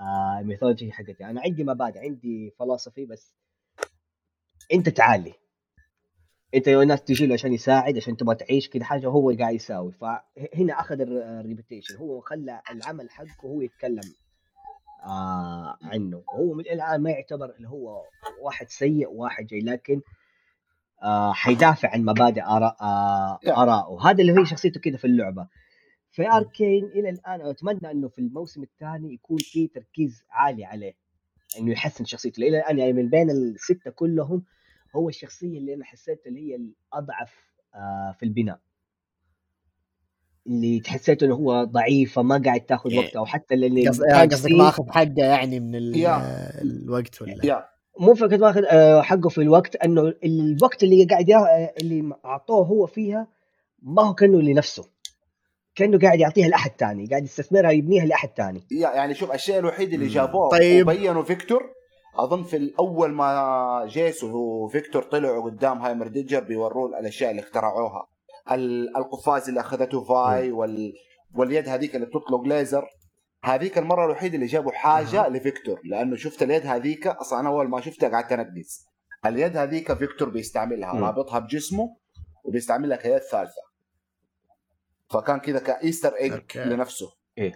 [0.00, 1.24] آه ال mythology حقتي.
[1.24, 3.34] أنا عندي مبادئ عندي فلسفي بس
[4.74, 5.32] أنت تعالي
[6.54, 9.92] انت الناس تجي له عشان يساعد عشان تبغى تعيش كذا حاجة هو اللي قاعد يساوي.
[9.92, 14.02] فهنا أخذ ال reputation هو خلى العمل حقه هو يتكلم
[15.04, 16.22] آه عنه.
[16.34, 18.02] هو من الآن ما يعتبر اللي هو
[18.42, 20.00] واحد سيء وواحد جيد لكن
[21.02, 23.38] آه حيدافع عن مبادئ آراء آه.
[23.46, 25.48] آرائه هذا اللي هي شخصيته كده في اللعبة.
[26.10, 30.94] في أركين إلى الآن أتمنى أنه في الموسم الثاني يكون في تركيز عالي عليه.
[31.58, 32.40] أنه يحسن شخصيته.
[32.40, 34.44] إلى الآن يعني من بين الستة كلهم
[34.96, 37.34] هو الشخصية اللي أنا حسيت اللي هي الأضعف
[37.74, 38.58] آه في البناء
[40.46, 42.98] اللي تحسيت إنه هو ضعيفه ما قاعد تاخذ إيه.
[42.98, 44.06] وقت أو حتى اللي قصدك
[44.52, 45.94] ما اخذ حقه يعني من ال-.
[46.62, 47.64] الوقت ولا يا
[48.00, 52.86] مو فكره ماخذ آه، حقه في الوقت إنه الوقت اللي قاعد يا- اللي أعطوه هو
[52.86, 53.26] فيها
[53.82, 54.88] ما هو كأنه لنفسه
[55.74, 60.06] كأنه قاعد يعطيها لأحد ثاني قاعد يستثمرها يبنيها لأحد ثاني يعني شوف الشيء الوحيد اللي.
[60.06, 60.88] جابوه طيب.
[60.88, 61.62] وبينوا فيكتور
[62.14, 68.06] أظن في الأول ما جيس وفيكتور طلعوا قدام هايمردينجر بيوروه الأشياء اللي اخترعوها.
[68.52, 70.92] ال- القفاز اللي أخذته فاي وال
[71.34, 72.86] واليد هذيك اللي بتطلق ليزر.
[73.44, 77.80] هذيك المرة الوحيدة اللي جابوا حاجة لفيكتور لأنه شفت اليد هذيك أصلا أنا أول ما
[77.80, 78.86] شفتها قعدت انقز
[79.26, 80.92] اليد هذيك فيكتور بيستعملها.
[81.00, 81.96] رابطها بجسمه
[82.44, 83.62] وبيستعملها كيد ثالثة.
[85.10, 86.64] فكان كذا ك Easter egg okay.
[86.64, 87.06] لنفسه.
[87.38, 87.52] okay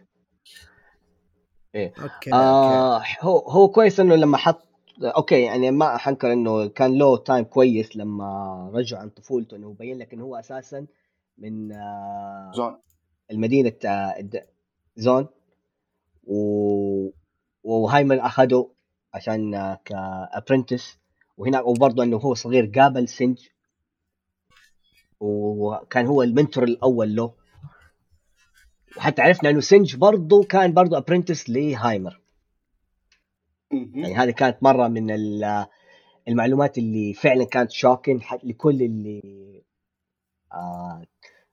[1.76, 2.32] okay okay.
[2.33, 4.62] آه هو هو كويس إنه لما حط
[5.03, 9.99] okay يعني ما حنكر إنه كان له time كويس لما رجع عن طفولته إنه يبين
[9.99, 10.87] لك إنه هو أساسا
[11.39, 12.77] من آه، زون.
[13.31, 14.47] المدينة آه، الد-
[14.97, 15.27] زون.
[16.27, 17.09] و...
[17.64, 18.68] وهايمر أخده
[19.14, 20.99] عشان آه، ك apprentice.
[21.39, 23.39] وهناك وبرضه إنه هو صغير قابل سنج.
[25.20, 27.33] وكان هو ال mentor الأول له.
[28.97, 32.20] وحتى عرفنا إنه سنج برضه كان برضه apprentice لهايمر.
[33.72, 35.66] يعني هذه كانت مرة من ال-
[36.28, 39.22] المعلومات اللي فعلا كانت shocking لكل اللي
[40.53, 41.05] آه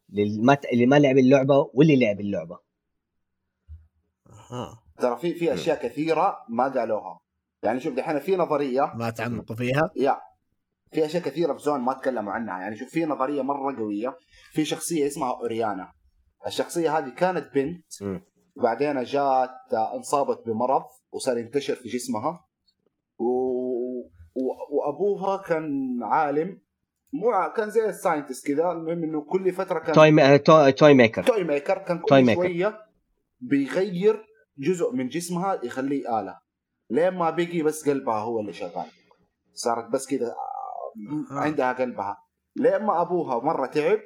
[0.09, 2.59] اللي ما اللي ما لعب اللعبة واللي لعب اللعبة.
[4.51, 4.83] آه.
[4.99, 7.19] ترى في في أشياء كثيرة ما قالوها.
[7.63, 10.17] يعني شوف دحين في نظرية ما تعمقوا فيها؟ yeah.
[10.91, 12.59] في أشياء كثيرة في زون ما تكلموا عنها.
[12.61, 14.17] يعني شوف في نظرية مرة قوية.
[14.51, 15.91] في شخصية اسمها أوريانا.
[16.47, 18.21] الشخصية هذه كانت بنت مم.
[18.55, 22.45] بعدين جات انصابت بمرض وصار ينتشر في جسمها
[23.17, 23.25] و...
[24.35, 24.53] و...
[24.71, 26.61] وأبوها كان عالم
[27.13, 31.23] مو كان زي ال scientist كذا المهم إنه كل فترة كان toy toy, toy maker
[31.23, 32.41] toy maker كان كل toy maker.
[32.41, 32.79] شوية
[33.41, 34.25] بيغير
[34.57, 36.39] جزء من جسمها يخليه آلة
[36.89, 38.85] لين ما بقي بس قلبها هو اللي شغال
[39.53, 41.39] صارت بس كذا آه، آه.
[41.39, 42.17] عندها قلبها
[42.55, 43.99] لين ما أبوها مرة تعب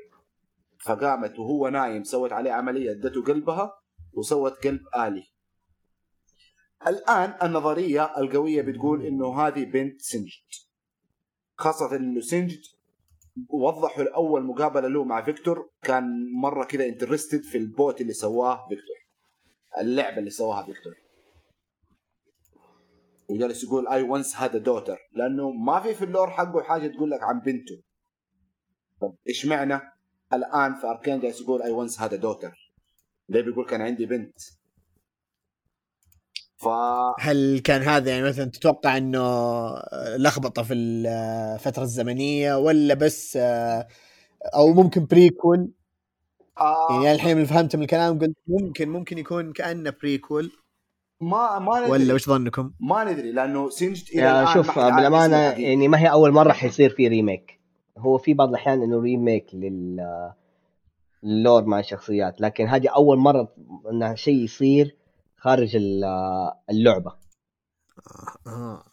[0.86, 3.74] فقامت وهو نايم سوت عليه عملية ادته قلبها
[4.14, 5.24] وسوت قلب آلي.
[6.88, 10.44] الآن النظرية القوية بتقول إنه هذه بنت سنجد.
[11.58, 12.62] خاصة إنه سنجد
[13.50, 18.68] وضحوا الأول مقابلة له مع فيكتور كان مرة كذا interested في ال boat اللي سواه
[18.68, 18.96] فيكتور
[19.82, 20.94] اللعبة اللي سواها فيكتور.
[23.30, 26.88] وجالس يقول I once had a daughter لأنه ما في في ال lore حقه حاجة
[26.88, 27.84] تقول لك عن بنته.
[29.02, 29.95] طب إيش معنى؟
[30.36, 32.72] الآن في أركين جالس يقول I once had a daughter
[33.30, 34.40] ليه بيقول كان عندي بنت؟
[36.58, 36.68] ف
[37.20, 39.20] هل كان هذا يعني مثلا تتوقع إنه
[40.18, 43.88] لخبطة في الفترة الزمنية ولا بس آه،
[44.56, 45.72] أو ممكن prequel
[46.60, 47.04] آه.
[47.04, 50.52] يعني الحين اللي فهمت من الكلام قلت ممكن ممكن يكون كأنه prequel
[51.22, 51.92] ما ما ندري.
[51.92, 55.38] ولا وش ظنكم؟ ما ندري لأنه سنجد إلى الآن شوف بالأمانة.
[55.38, 57.60] يعني ما هي أول مرة حيصير في remake
[57.98, 60.32] هو في بعض الأحيان إنه remake لل
[61.24, 63.54] lore مع الشخصيات لكن هذه أول مرة
[63.92, 64.96] انها شيء يصير
[65.38, 66.04] خارج ال-
[66.70, 67.16] اللعبة
[68.48, 68.84] آه.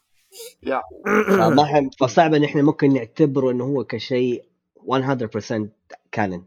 [2.00, 4.44] فصعب إن إحنا ممكن نعتبره إنه هو كشيء
[4.80, 5.68] 100%
[6.12, 6.44] canon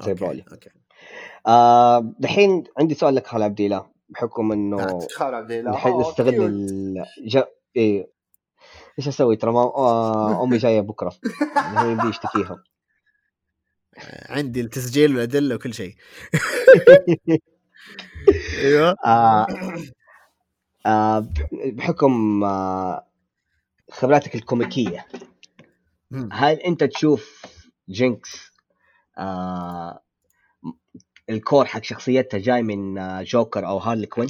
[0.00, 0.44] زي برولي.
[0.52, 0.70] okay
[1.46, 4.98] آه دحين عندي سؤال لك خال عبد الله بحكم إنه.
[5.18, 6.50] خال عبد الله دحين أوه، نستغل cute.
[6.50, 7.04] ال...
[7.26, 7.42] ج...
[7.76, 8.13] إيه.
[8.98, 9.50] إيش أسوي؟ ترى.
[9.50, 11.12] آه امي جاية بكرة.
[11.56, 12.64] هو يبي يشتكيها
[14.36, 15.94] عندي التسجيل والأدلة وكل شيء.
[18.58, 18.96] أيوه.
[19.06, 19.46] آه
[20.86, 23.06] آه بحكم آه
[23.90, 25.06] خبراتك الكوميكية.
[26.32, 27.46] هل أنت تشوف
[27.88, 28.52] جينكس
[29.18, 30.00] آه
[31.30, 34.28] ال core حق شخصيتها جاي من آه جوكر أو هارلي كوين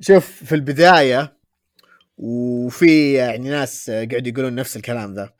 [0.00, 1.35] شوف في البداية
[2.16, 5.32] وفي يعني ناس قاعد يقولون نفس الكلام ذا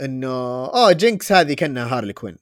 [0.00, 0.28] إنه
[0.66, 2.36] اوه جينكس هذه كأنها هارلي كوين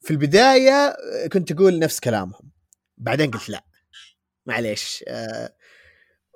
[0.00, 0.96] في البداية
[1.32, 2.52] كنت أقول نفس كلامهم
[2.96, 3.64] بعدين قلت لا
[4.46, 5.54] معليش آه،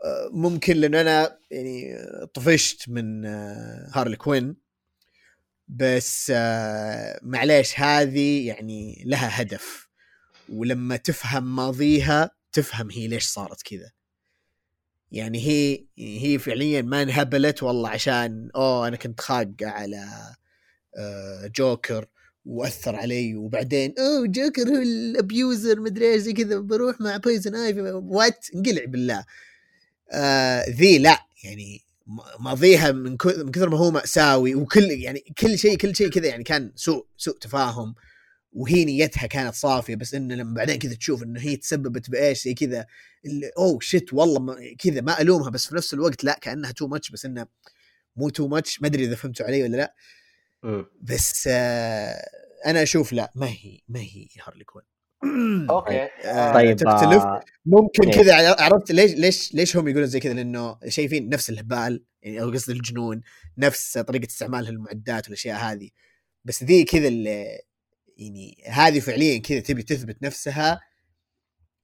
[0.04, 1.96] آه، ممكن لأن أنا يعني
[2.34, 4.56] طفشت من آه، هارلي كوين
[5.68, 9.88] بس آه، معليش هذه يعني لها هدف
[10.48, 13.90] ولما تفهم ماضيها تفهم هي ليش صارت كذا.
[15.12, 20.06] يعني هي هي فعليا ما انهبلت والله عشان أوه أنا كنت خاقه على
[20.98, 22.06] آه، جوكر
[22.44, 27.54] وأثر علي وبعدين أوه جوكر هو ال abuser مدري إيش زي كذا بروح مع بويزن
[27.54, 29.24] ايفي what انقلع بالله.
[30.12, 31.82] آه ذي لا يعني
[32.40, 36.26] ماضيها من كث- من كثر ما هو مأساوي وكل يعني كل شيء كل شيء كذا
[36.26, 37.94] يعني كان سوء سوء تفاهم.
[38.56, 42.54] وهي نيتها كانت صافية بس إنه لما بعدين كذا تشوف إنه هي تسببت بإيش زي
[42.54, 42.86] كذا
[43.24, 46.86] اللي- oh shit والله ما كذا ما ألومها بس في نفس الوقت لا كأنها too
[46.86, 47.46] much بس إنه
[48.16, 49.94] مو too much ما أدري إذا فهمتوا علي ولا لا.
[51.00, 52.28] بس آه
[52.66, 54.84] أنا أشوف لا ما هي ما هي هارلي كوين.
[55.70, 56.08] okay.
[56.24, 58.14] آه، طيب تختلف آه ممكن إيه.
[58.22, 62.50] كذا عرفت ليش ليش ليش هم يقولون زي كذا؟ لأنه شايفين نفس الهبال يعني أو
[62.52, 63.20] قصدي الجنون
[63.58, 65.90] نفس طريقة استعمالها للمعدات والأشياء هذه.
[66.44, 67.60] بس ذي كذا اللي
[68.16, 70.80] يعني هذه فعليا كذا تبي تثبت نفسها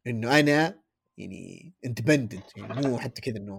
[0.07, 0.83] إنه أنا
[1.19, 3.59] يعني independent يعني مو حتى كذا إنه.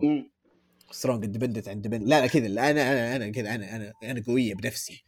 [0.92, 4.54] strong independent independent لا لا كذا لا أنا أنا أنا كذا أنا أنا أنا قوية
[4.56, 5.04] بنفسي.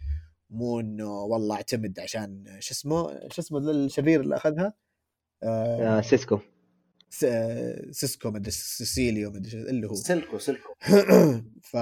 [0.50, 4.74] مو إنه والله اعتمد عشان شو اسمه شو اسمه الشرير اللي أخذها؟
[5.44, 6.40] آه آه سيسكو
[7.10, 7.26] س-
[7.92, 9.96] سيسكو مدري سيسيليو مدري شو- اللي هو.
[9.96, 10.74] سلكو سلكو
[11.72, 11.78] ف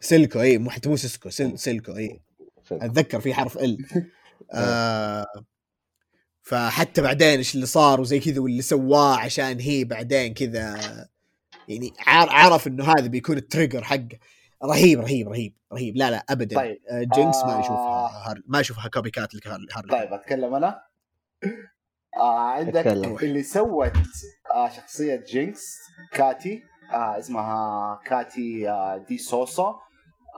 [0.00, 2.20] سيلكو اي مو حتى مو سيسكو سيل سيلكو اي
[2.72, 3.78] أتذكر في حرف ال
[4.52, 5.26] آه.
[6.42, 10.76] فحتى بعدين إيش اللي صار وزي كذا واللي سواه عشان هي بعدين كذا
[11.68, 14.08] يعني عار- عرف إنه هذا بيكون ال trigger حقه.
[14.64, 15.96] رهيب رهيب رهيب رهيب.
[15.96, 16.56] لا لا ابدا.
[16.56, 16.80] طيب.
[16.90, 17.60] آه، جينكس ما آه.
[17.60, 18.40] اشوفها هار...
[18.46, 20.82] ما اشوفها copycat لهارلي هارلي طيب أتكلم أنا؟
[22.16, 23.16] آه عندك أتكلم.
[23.16, 23.92] اللي سوت
[24.54, 25.76] آه شخصية جينكس
[26.12, 26.62] كاتي
[26.92, 29.74] آه اسمها كاتي آه دي سوسا.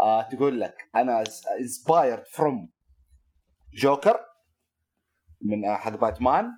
[0.00, 1.24] آه تقول لك أنا
[1.60, 2.68] inspired from
[3.74, 4.20] جوكر
[5.40, 6.50] من آه حق باتمان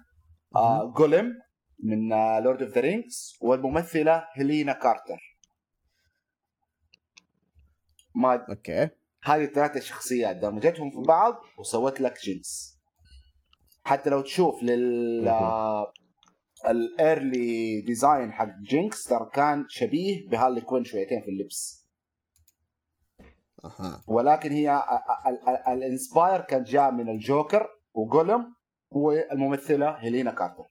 [0.56, 1.32] آه جولم
[1.78, 2.08] من
[2.42, 5.38] Lord of the Rings والممثلة هيلينا كارتر.
[8.14, 8.88] ما okay.
[9.24, 12.78] هذه الثلاثة شخصيات دمجتهم في بعض وسوت لك جنس.
[13.84, 15.28] حتى لو تشوف لل
[16.66, 21.83] ال early design حق جينكس ترى كان شبيه بهارلي كوين شويتين في اللبس.
[24.06, 24.82] ولكن هي
[25.68, 28.54] ال inspire كان جاء من الجوكر وجولم
[28.90, 30.64] والممثله هيلينا كارتر.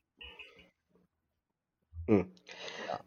[2.10, 2.30] مم.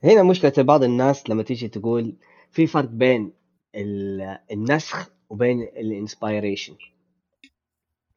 [0.04, 2.16] هنا مشكلة بعض الناس لما تيجي تقول
[2.50, 3.32] في فرق بين
[3.74, 6.76] ال- النسخ وبين ال inspiration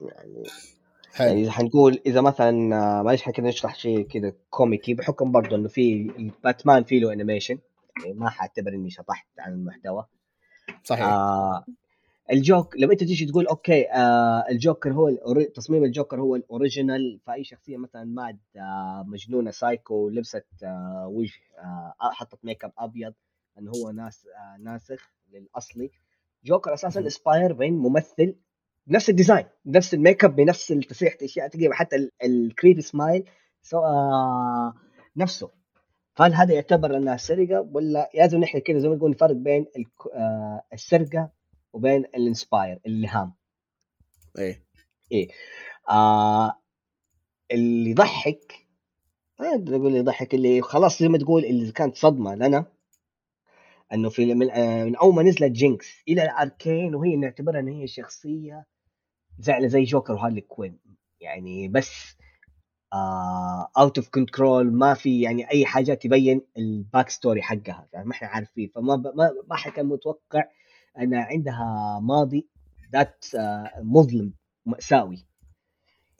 [0.01, 0.43] يعني
[1.19, 5.55] يعني حلو إذا حنقول إذا مثلا آه، معلش حكي نشرح شيء كذا كوميكي بحكم برضه
[5.55, 6.03] إنه في
[6.43, 7.59] باتمان في له animation
[8.05, 10.05] يعني ما حاعتبر إني شطحت عن المحتوى.
[10.83, 11.05] صحيح.
[11.05, 11.65] آه
[12.31, 15.45] الجوك لما انت تيجي تقول okay آه الجوكر هو ال ori...
[15.45, 21.33] تصميم الجوكر هو ال original فأي شخصية مثلا mad آه مجنونة سايكو لبست آه وجه
[21.59, 23.13] آه حطت ميك اب أبيض
[23.59, 25.91] انه هو ناس آه ناسخ للأصلي.
[26.45, 27.07] جوكر أساسا.
[27.07, 28.35] inspire بين ممثل
[28.87, 33.29] نفس ال design نفس الميك اب بنفس تسريحه أشياء تقريبا حتى ال- ال creepy smile
[33.61, 34.73] so آه
[35.17, 35.49] نفسه.
[36.19, 39.65] فهل هذا يعتبر أنها سرقة ولا لازم نحن كذا زي ما نقول فرق بين
[40.13, 41.29] آه السرقة
[41.73, 43.33] وبين ال inspire الإلهام؟
[45.11, 45.27] إيه.
[45.89, 46.61] آه
[47.51, 48.53] اللي يضحك
[49.39, 52.65] ما أقدر أقول يضحك اللي خلاص زي ما تقول اللي كانت صدمة لنا
[53.93, 57.87] إنه في من, آه من أول ما نزلت جينكس إلى الأركين وهي نعتبرها إن هي
[57.87, 58.65] شخصية
[59.39, 60.79] زعلة زي جوكر وهارلي كوين.
[61.21, 62.18] يعني بس
[63.77, 68.27] out of control ما في يعني أي حاجة تبين ال backstory حقها يعني ما إحنا
[68.27, 68.95] عارفين فما.
[68.95, 70.43] ما ما حد كان متوقع
[70.99, 72.47] إن عندها ماضي
[72.93, 73.25] ذات
[73.81, 74.33] مظلم
[74.65, 75.25] مأساوي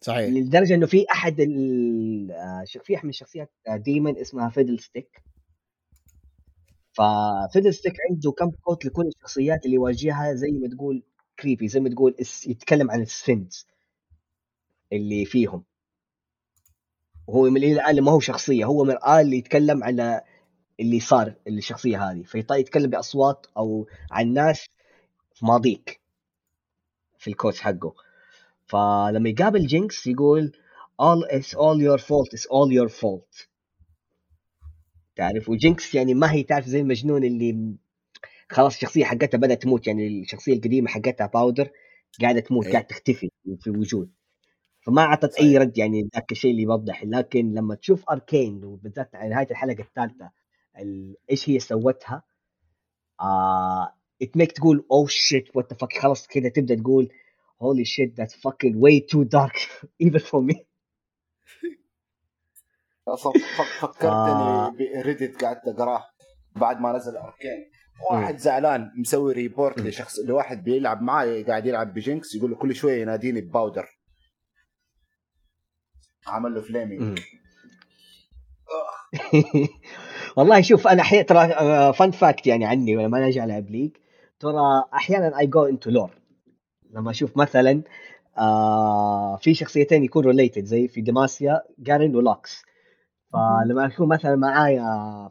[0.02, 1.42] صحيح لدرجة إنه في أحد.
[1.42, 5.24] آه، في أحد من الشخصيات آه، demon اسمها فيدل ستيك
[6.92, 11.04] ففيدل ستيك عنده كم quote لكل الشخصيات اللي يواجهها زي ما تقول
[11.40, 12.16] creepy زي ما تقول
[12.48, 13.68] يتكلم عن ال sins
[14.94, 15.64] اللي فيهم
[17.30, 20.22] وهو من الان ما هو شخصية هو مرآة اللي يتكلم على
[20.80, 22.24] اللي صار الشخصية هذه.
[22.24, 24.66] فيتكلم بأصوات أو عن ناس
[25.34, 26.02] في ماضيك
[27.18, 27.94] في الكوتش حقه.
[28.68, 30.52] فلما يقابل Jinx يقول
[31.02, 33.48] all it's all your fault it's all your fault.
[35.16, 37.76] تعرف؟ و Jinx يعني ما هي تعرف زي المجنون اللي
[38.50, 41.70] خلاص الشخصية حقتها بدأت تموت يعني الشخصية القديمة حقتها Powder
[42.22, 42.72] قاعدة تموت إيه.
[42.72, 44.10] قاعدة تختفي في الوجود
[44.90, 45.58] فما أعطت أي.
[45.58, 50.32] رد يعني ذاك الشيء اللي يوضح لكن لما تشوف أركين وبالذات على نهاية الحلقة الثالثة
[50.80, 52.24] ال- إيش هي سوتها
[53.22, 57.10] آه it make تقول shit what the fuck خلاص كده تبدأ تقول
[57.64, 59.58] holy shit that's fucking way too dark
[60.08, 60.56] even for me
[63.08, 64.10] أصلاً ف- فكرتني
[64.50, 64.70] آه.
[64.70, 66.04] ب Reddit قعدت اقراه
[66.56, 67.72] بعد ما نزل Arcane
[68.12, 69.80] واحد زعلان مسوي report.
[69.80, 73.99] لشخص لواحد بيلعب معي قاعد يلعب ب Jinx يقول له كل شوية يناديني ب Powder
[76.30, 77.16] عمل له flaming مم.
[80.38, 83.92] والله شوف أنا أحيانا ترى fun fact يعني عني لما أنا أجي العب League
[84.40, 86.12] ترى أحيانا I go into lore
[86.92, 87.82] لما أشوف مثلا
[88.38, 92.64] آه في شخصيتين يكون related زي في Demacia Garen و Lux.
[93.34, 94.84] فلما اكون مثلا معايا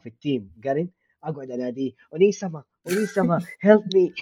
[0.03, 0.91] في ال team Garen
[1.23, 4.13] أقعد أناديه onee-sama onee-sama help me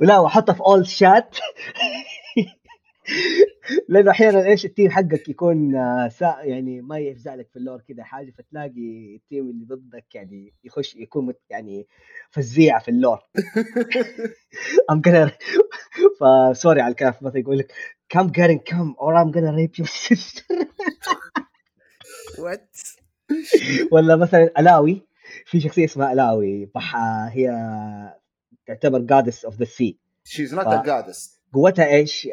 [0.00, 1.36] ولا واحطها في all chat
[3.88, 7.61] لأنه أحيانا إيش ال team حقك يكون آه، سا يعني ما يفزع لك في ال
[7.61, 11.86] lore كذا حاجة فتلاقي ال team اللي ضدك يعني يخش يكون مت يعني
[12.30, 13.18] فزيع في ال lore.
[14.90, 15.30] I'm gonna
[16.20, 17.72] ف sorry على الكلام مثلا يقول لك.
[18.08, 20.66] come Garen come or I'm gonna rape your sister.
[22.38, 22.76] what
[23.92, 25.06] ولا مثلا Illaoi
[25.46, 26.70] في شخصية اسمها Illaoi
[27.30, 27.50] هي
[28.66, 32.28] تعتبر goddess of the sea she's not ف- a goddess قوتها إيش؟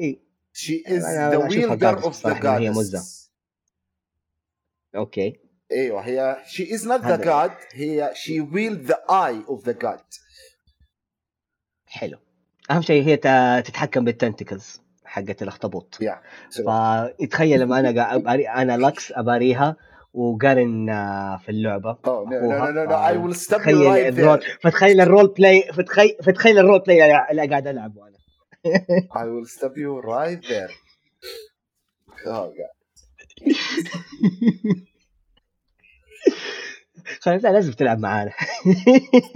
[0.00, 0.18] إيه.
[0.52, 3.02] she is the wielder of the إن هي مزة.
[4.96, 5.40] أوكي.
[5.72, 10.02] أيوه هي is not the هذا- god هي she wield the eye of the god.
[11.86, 12.18] حلو.
[12.70, 13.16] أهم شيء هي
[13.62, 15.98] تتحكم بال tentacles حقت الأخطبوط.
[16.00, 16.20] يا
[16.50, 19.76] فيتخيل لما أنا أنا لكس أباريها
[20.14, 24.60] و Garen آه، في اللعبة you فتخيل right ال role there.
[24.62, 28.15] فتخيل ال role play فتخيل فتخيل ال role play اللي قاعد ألعبه أنا.
[29.14, 30.70] I will stop you right there.
[32.26, 32.74] Oh, God.
[37.20, 38.32] خلاص لا، لازم تلعب معانا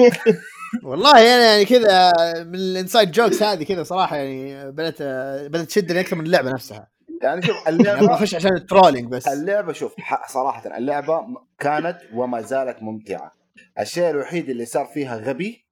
[0.85, 2.12] والله أنا يعني كذا
[2.45, 5.03] من ال inside jokes هذه كذا صراحة يعني بدأت
[5.49, 6.91] بدأت تشدني أكثر من اللعبة نفسها
[7.22, 9.95] يعني شوف اللعبه بخش عشان ال trolling بس اللعبة شوف
[10.28, 11.26] صراحة اللعبة
[11.59, 13.33] كانت وما زالت ممتعة
[13.81, 15.66] الشيء الوحيد اللي صار فيها غبي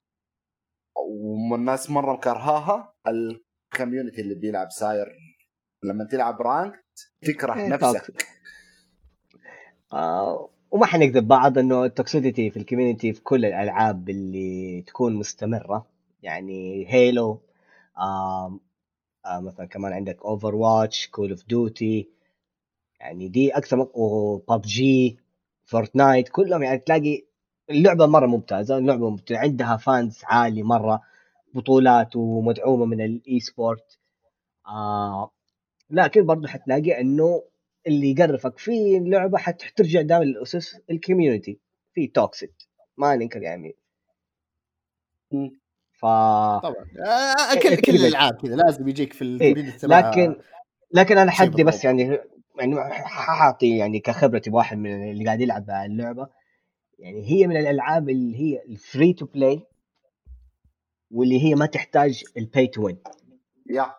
[1.50, 2.94] والناس مرة مكرهاها
[3.72, 5.06] ال community اللي بيلعب ساير.
[5.82, 6.84] لما تلعب rank
[7.22, 8.26] تكره إيه، نفسك.
[9.92, 15.14] آه، وما حنكذب بعض إنه ال toxicity في ال community في كل الألعاب اللي تكون
[15.14, 15.86] مستمرة.
[16.22, 17.40] يعني Halo
[17.98, 18.60] آه
[19.26, 22.08] آه مثلا كمان عندك Overwatch Call of Duty
[23.00, 25.18] يعني دي أكثر و PUBG
[25.64, 27.24] Fortnite كلهم يعني تلاقي
[27.70, 29.40] اللعبة مرة ممتازة اللعبة ممتازة.
[29.40, 31.02] عندها fans عالي مرة.
[31.54, 33.98] بطولات ومدعومة من ال esport
[34.66, 35.30] آه
[35.90, 37.42] لكن برضه حتلاقي إنه
[37.86, 41.60] اللي يقرفك في اللعبة حترجع دائما للأسس ال community
[41.94, 42.54] في toxic
[42.96, 43.76] ما ننكر يعني.
[45.92, 46.02] ف
[46.62, 46.86] طبعا.
[47.06, 47.94] آه، كل إيه، كل كذا.
[47.96, 48.56] الألعاب كذا.
[48.56, 50.36] لازم يجيك في ال community تبعها لكن
[50.94, 51.84] لكن أنا حدي بس.
[51.84, 52.18] يعني
[52.58, 56.28] يعني حاعطي يعني كخبرتي بواحد من اللي قاعد يلعب اللعبة.
[56.98, 59.62] يعني هي من الألعاب اللي هي ال free to play
[61.10, 62.98] واللي هي ما تحتاج ال pay to win
[63.70, 63.94] yeah.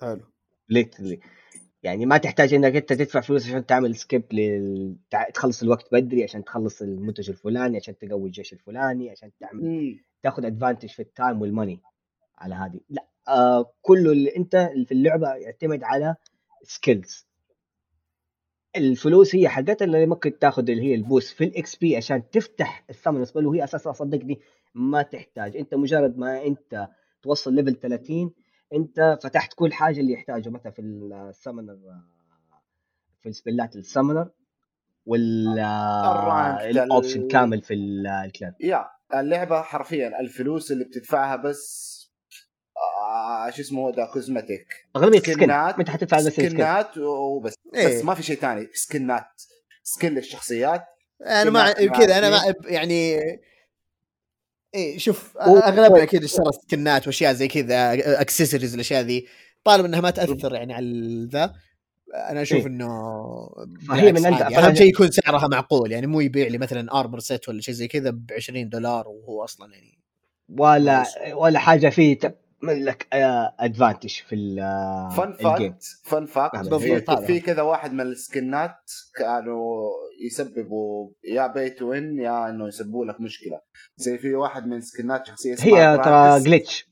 [0.00, 0.20] حلو.
[0.68, 1.20] literally
[1.82, 4.96] يعني ما تحتاج إنك أنت تدفع فلوس عشان تعمل skip لل...
[5.10, 10.04] تع- تخلص الوقت بدري عشان تخلص المنتج الفلاني عشان تقوي الجيش الفلاني عشان تعمل مم.
[10.22, 11.80] تاخذ advantage في ال time وال money
[12.38, 12.80] على هذه.
[12.88, 16.16] لا آه كله اللي أنت اللي في اللعبة يعتمد على
[16.62, 17.26] skills
[18.76, 22.84] الفلوس هي حقتها اللي ممكن تاخذ اللي هي ال boost في ال XP عشان تفتح
[22.90, 24.40] ال summoner spell وهي أساسا صدقني
[24.74, 25.56] ما تحتاج.
[25.56, 26.88] انت مجرد ما انت
[27.22, 28.34] توصل level 30
[28.72, 31.78] انت فتحت كل حاجة اللي يحتاجه مثلا في ال summoner
[33.22, 34.30] في السبلات ال summoner
[35.06, 41.36] وال ال option ال- كامل في ال- ال clan yeah اللعبة حرفيا الفلوس اللي بتدفعها
[41.36, 41.90] بس
[43.02, 47.54] آه شو اسمه ده cosmetic أغلبية skin سكنات انت حتدفع بس skin سكنات وبس.
[47.74, 47.86] إيه.
[47.98, 48.68] بس ما في شيء ثاني.
[48.74, 49.42] سكنات
[49.82, 50.84] skin للشخصيات.
[51.26, 52.54] أنا ما مع- مع كذا أنا ما.
[52.64, 53.18] يعني
[54.74, 59.26] إيه شوف و- اغلبنا أكيد اشترى سكنات وأشياء زي كذا اكسسوارز الأشياء ذي
[59.64, 61.52] طالما إنها ما تأثر يعني على ذا
[62.30, 62.66] أنا أشوف إيه.
[62.66, 62.88] إنه
[63.66, 64.38] بالعكس من.
[64.38, 67.74] فأنا- أهم شيء يكون سعرها معقول يعني مو يبيع لي مثلا armor set ولا شيء
[67.74, 69.98] زي كذا ب 20 دولار وهو أصلا يعني
[70.48, 71.04] ولا.
[71.32, 72.18] ولا حاجة فيه
[72.60, 73.06] تعمل لك
[73.60, 77.00] advantage في ال- fun fact fun fact في.
[77.26, 78.76] في كذا واحد من السكنات
[79.18, 79.88] كانوا
[80.26, 83.60] يسببوا يا pay to win yeah إنه يسببوا لك مشكلة.
[83.96, 86.58] زي في واحد من سكنات شخصية اسمها هي ترى.
[86.58, 86.84] glitch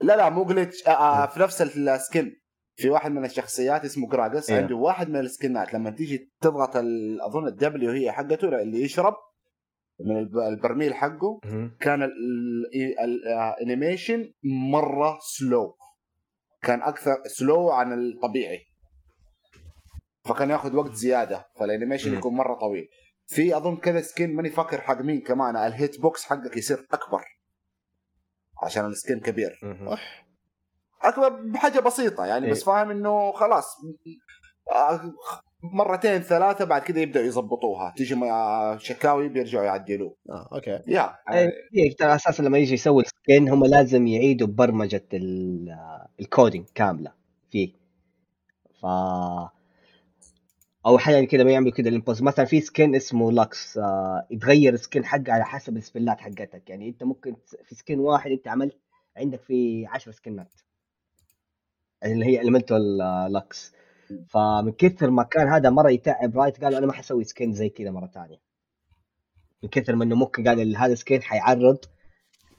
[0.00, 2.32] لا لا مو glitch آه آه في نفس السكن.
[2.78, 4.62] في واحد من الشخصيات اسمه جراجس إيه.
[4.62, 5.74] عنده واحد من السكنات.
[5.74, 6.76] لما تيجي تضغط
[7.20, 9.14] أظن ال W هي حقته اللي يشرب
[10.00, 11.40] من الب- البرميل حقه
[11.80, 12.02] كان
[13.04, 14.32] ال animation
[14.72, 15.76] مرة slow
[16.62, 18.66] كان أكثر slow عن الطبيعي.
[20.24, 22.14] فكان ياخذ وقت زيادة في ال animation.
[22.18, 22.88] يكون مرة طويل.
[23.26, 27.24] في أظن كذا skin ماني فاكر حق مين كمان ال hit box حقك يصير أكبر.
[28.62, 29.58] عشان ال skin كبير.
[31.02, 32.64] أكبر بحاجة بسيطة يعني بس إيه.
[32.64, 33.76] فاهم إنه خلاص.
[34.72, 35.12] آه،
[35.62, 40.16] مرتين ثلاثة بعد كده يبدأوا يظبطوها تيجي مع شكاوي بيرجعوا يعدلوه.
[40.30, 40.80] آه okay.
[40.86, 41.16] yeah.
[41.74, 45.76] هي ترى أساسا لما يجي يسوي ال skin هم لازم يعيدوا برمجة ال-
[46.20, 47.12] ال coding كاملة
[47.50, 47.72] فيه.
[48.82, 48.86] ف
[50.86, 54.80] أو أحيانا كذا ما يعملوا كذا الامبوز مثلا في skin اسمه لاكس آه يتغير ال
[54.80, 56.70] skin حقه على حسب السبلات حقتك.
[56.70, 58.78] يعني أنت ممكن في skin واحد أنت عملت
[59.16, 60.54] عندك في 10 سكنات
[62.04, 62.98] اللي هي elemental
[63.30, 63.72] لاكس
[64.28, 67.90] فمن كثر ما كان هذا مرة يتعب Riot قالوا أنا ما حسوي skin زي كذا
[67.90, 68.40] مرة ثانية
[69.62, 71.78] من كثر ما إنه ممكن قال هذا skin حيعرض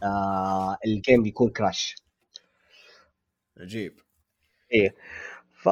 [0.04, 1.96] آه ال game بيكون crash
[3.58, 4.00] عجيب.
[4.74, 4.96] إيه.
[5.62, 5.70] ف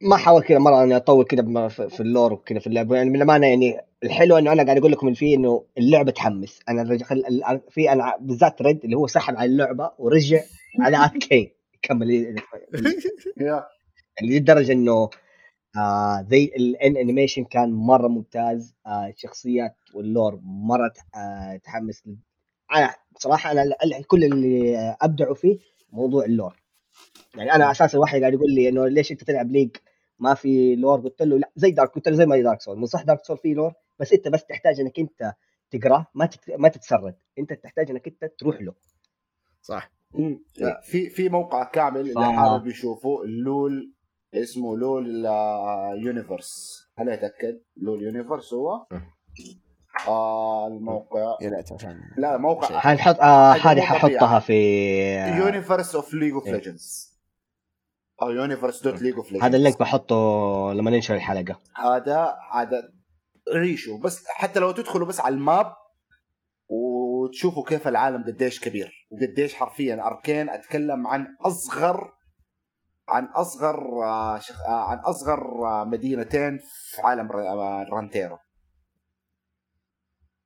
[0.00, 3.10] ما حاول كذا مرة إني أطول كذا في في ال lore وكذا في اللعبه يعني
[3.10, 6.60] بالامانه يعني الحلو إنه أنا قاعد أقول لكم اللي فيه إنه اللعبة تحمس.
[6.68, 6.82] أنا.
[6.82, 10.40] ال- في أنا بالذات ريد اللي هو سحب على اللعبة ورجع
[10.80, 12.10] على Arcane يكمل
[13.40, 13.66] يا
[14.20, 15.10] يعني لدرجة إنه
[15.76, 18.74] آه زي ال animation كان مرة ممتاز.
[18.86, 22.02] آه الشخصيات وال lore مرة آه تحمس
[22.74, 23.64] أنا صراحة أنا
[24.06, 25.58] كل اللي أبدعوا فيه
[25.92, 26.56] موضوع ال lore.
[27.36, 29.76] يعني أنا أساسا واحد قاعد يقول لي إنه ليش أنت تلعب League
[30.18, 32.86] ما في lore؟ قلت له لا زي Dark قلت له زي ما Dark Souls مو
[32.86, 35.32] صح Dark Souls فيه lore؟ بس أنت بس تحتاج إنك أنت
[35.70, 36.28] تقراه ما.
[36.58, 37.16] ما تتسرد.
[37.38, 38.74] أنت تحتاج إنك أنت تروح له.
[39.62, 39.92] صح.
[40.82, 43.92] في في موقع كامل اللي حابب يشوفه اللول
[44.36, 46.82] اسمه لول آه، universe.
[46.98, 49.16] خل أتأكد؟ لول universe هو؟ مم.
[50.08, 51.36] آه الموقع.
[51.40, 52.78] يا ليت عشان لا موقع.
[52.78, 54.38] حنحط آه هذه ححطها.
[54.38, 54.56] في
[55.38, 56.48] universe of League of.
[56.48, 57.16] Legends
[58.22, 60.14] أو universe dot League of Legends هذا ال link بحطه
[60.74, 61.60] لما ننشر الحلقة.
[61.76, 62.92] هذا هذا
[63.54, 65.72] ريشو بس حتى لو تدخلوا بس على ال map
[66.68, 69.08] وتشوفوا كيف العالم قديش كبير.
[69.10, 72.12] وقديش حرفيا Arcane أتكلم عن أصغر
[73.08, 74.60] عن أصغر آه، شخ...
[74.68, 77.32] آه، عن أصغر آه، مدينتين في عالم
[77.92, 78.38] رونتيرا.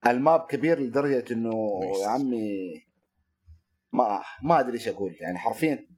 [0.07, 1.81] ال map كبير لدرجة إنه.
[2.03, 2.85] يا عمي
[3.93, 5.17] ما ما أدري إيش أقول.
[5.21, 5.89] يعني حرفيا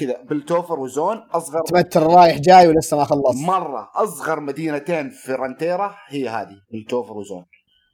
[0.00, 3.36] كذا بيلتوفر وزون أصغر تمتر رايح جاي ولسه ما خلص.
[3.36, 7.44] مرة أصغر مدينتين في رونتيرا هي هذه بيلتوفر وزون.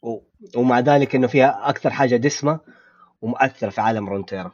[0.03, 0.21] و...
[0.57, 2.61] ومع ذلك إنه فيها أكثر حاجة دسمة
[3.21, 4.53] ومؤثرة في عالم رونتيرا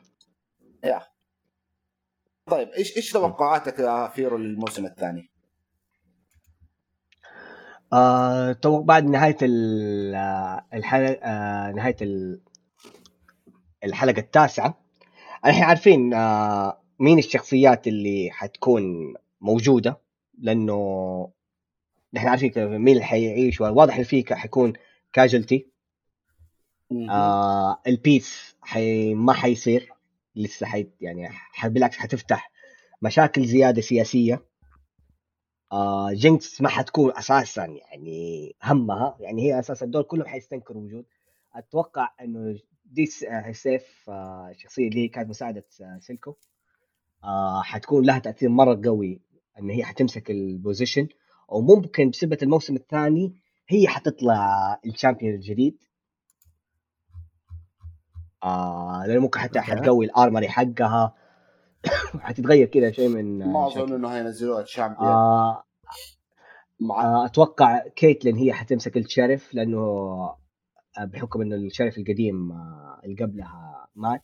[2.47, 5.31] طيب إيش إيش توقعاتك يا فيرو للموسم الثاني؟
[7.93, 12.41] آه بعد نهاية ال- آه، الحلقة آه نهاية ال-
[13.85, 14.83] الحلقة التاسعة.
[15.47, 20.01] الحين عارفين آه مين الشخصيات اللي حتكون موجودة؟
[20.39, 21.29] لأنه
[22.15, 24.73] نحن عارفين مين اللي حيعيش واضح إن في ك- حيكون
[25.13, 25.67] casualty
[27.11, 29.93] آه ال peace حي ما حيصير.
[30.37, 31.29] لسه حي يعني
[31.65, 32.53] بالعكس حتفتح
[33.03, 34.45] مشاكل زيادة سياسية.
[35.73, 39.17] آه جينكس ما حتكون أساسا يعني همها.
[39.21, 41.05] يعني هي أساسا الدول كلهم حيستنكروا وجود.
[41.55, 46.35] أتوقع إنه دي آه، سيف آه الشخصيه اللي كانت مساعدة آه، سيلكو.
[47.25, 49.21] آه حتكون لها تأثير مرة قوي
[49.59, 51.09] إن هي حتمسك ال position.
[51.49, 53.35] وممكن بسبه الموسم الثاني
[53.69, 55.79] هي حتطلع ال champion الجديد.
[58.45, 59.61] آه لأنه ممكن حتى.
[59.61, 61.15] حتقوي ال armory حقها
[62.21, 63.67] حتتغير كذا شيء من ما.
[63.67, 65.65] أظن إنه هينزلوها champion آه
[66.81, 69.79] مع آه، أتوقع كيتلين هي حتمسك ال sheriff لأنه
[70.99, 74.23] آه، بحكم إنه ال sheriff القديم آه، اللي قبلها مات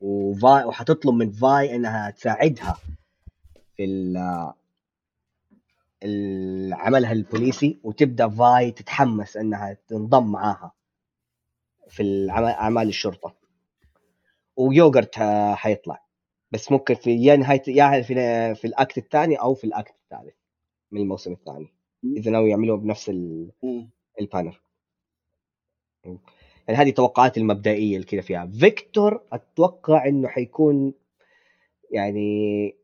[0.00, 2.76] وفاي وحتطلب من فاي إنها تساعدها
[3.76, 4.52] في ال-
[6.02, 10.72] ال- عملها البوليسي وتبدأ فاي تتحمس إنها تنضم معاها
[11.90, 13.34] في أعمال الشرطة.
[14.56, 16.04] ويورغوت ح- حيطلع.
[16.50, 18.14] بس ممكن في يا نهاية يا في
[18.54, 20.34] في ال act الثاني أو في ال act الثالث
[20.92, 21.72] من الموسم الثاني.
[22.16, 23.90] إذا ناوي يعملوه بنفس ال- مم.
[24.20, 24.60] ال pattern
[26.68, 28.46] يعني هذه توقعاتي المبدئية اللي كذا فيها.
[28.46, 30.94] فيكتور أتوقع إنه حيكون
[31.90, 32.74] يعني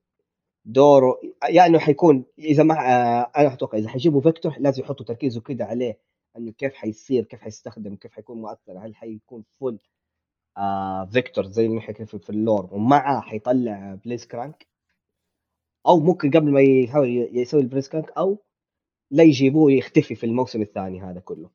[0.64, 5.40] دوره يا إنه حيكون إذا ما آه، أنا أتوقع إذا حيجيبوا فيكتور لازم يحطوا تركيزه
[5.40, 5.98] كده عليه
[6.36, 9.78] إنه كيف حيصير كيف حيستخدم كيف حيكون مؤثر هل حيكون full
[10.56, 14.66] آه فيكتور زي ما حكينا في ال lore ومعه حيطلع بليتزكرانك
[15.86, 18.38] أو ممكن قبل ما يحاول يسوي البليتزكرانك أو
[19.10, 21.50] لا يجيبوه يختفي في الموسم الثاني هذا كله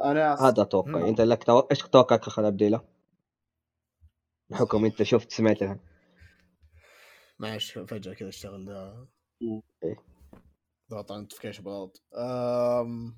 [0.00, 1.08] أنا هذا أتوقع.
[1.08, 1.58] أنت لك تو...
[1.58, 2.84] إيش توقعك أخذ عبدالإله؟
[4.50, 5.78] بحكم أنت شفت سمعت
[7.38, 9.06] معلش فجأة كذا اشتغل ذا
[9.84, 10.11] إيه.
[10.92, 13.14] ضغط على notification بالغلط أم...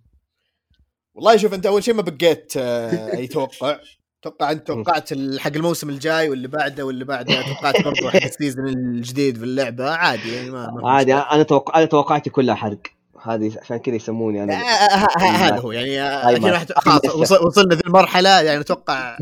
[1.15, 3.79] والله شوف أنت أول شيء ما بقيت آه، اي توقع
[4.21, 7.43] أتوقع أنت توقعت حق الموسم الجاي واللي بعده واللي بعده.
[7.43, 9.91] توقعت برضه حق ال season الجديد في اللعبة.
[9.91, 11.15] عادي يعني ما, ما عادي.
[11.15, 12.81] أنا توقع أنا توقعاتي كلها حرق.
[13.23, 15.73] هذه عشان كذا يسموني آه، أنا آه، آه، هذا هو.
[15.73, 18.41] يعني آه، خلاص وصل- وصلنا ذي المرحلة.
[18.41, 19.19] يعني أتوقع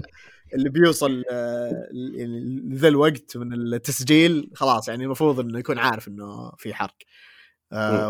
[0.55, 6.53] اللي بيوصل آه، يعني ذا الوقت من التسجيل خلاص يعني المفروض إنه يكون عارف إنه
[6.59, 6.91] في حرق.
[6.91, 7.32] آه،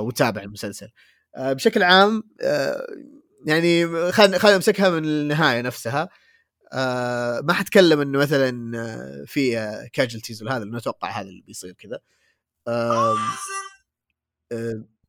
[0.01, 0.89] وتابع المسلسل.
[1.37, 2.87] آه، بشكل عام آه،
[3.47, 6.09] يعني خلينا خلينا نمسكها من النهاية نفسها.
[6.73, 9.55] آه، ما حتكلم إنه مثلا آه، في
[9.93, 11.99] كاجلتيز ولا هذا لأنه أتوقع هذا اللي بيصير كذا.
[12.69, 13.15] آه،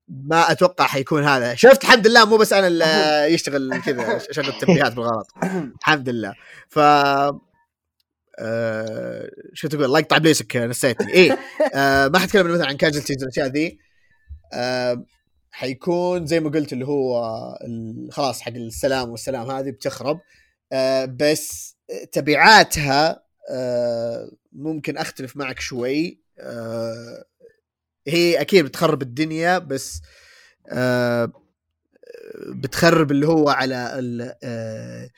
[0.07, 1.55] ما أتوقع حيكون هذا.
[1.55, 2.85] شفت؟ الحمد لله مو بس أنا اللي
[3.33, 5.27] يشتغل كذا شغل التنبيهات بالغلط.
[5.79, 6.33] الحمد لله.
[6.69, 6.79] ف
[8.39, 11.31] آه شو تقول؟ الله يقطع بليسك نسيتني.
[11.75, 13.67] آه ما حتكلم مثلا عن كاجلتيز والأشياء ذي.
[13.67, 13.92] آه
[15.51, 17.23] حيكون زي ما قلت اللي هو
[18.11, 20.19] خلاص حق السلام والسلام هذه بتخرب.
[20.71, 21.75] آه بس
[22.11, 26.21] تبعاتها آه ممكن أختلف معك شوي.
[26.39, 27.25] آه
[28.07, 30.01] هي أكيد بتخرب الدنيا بس
[30.69, 31.31] آه
[32.49, 35.09] بتخرب اللي هو على ال- آه،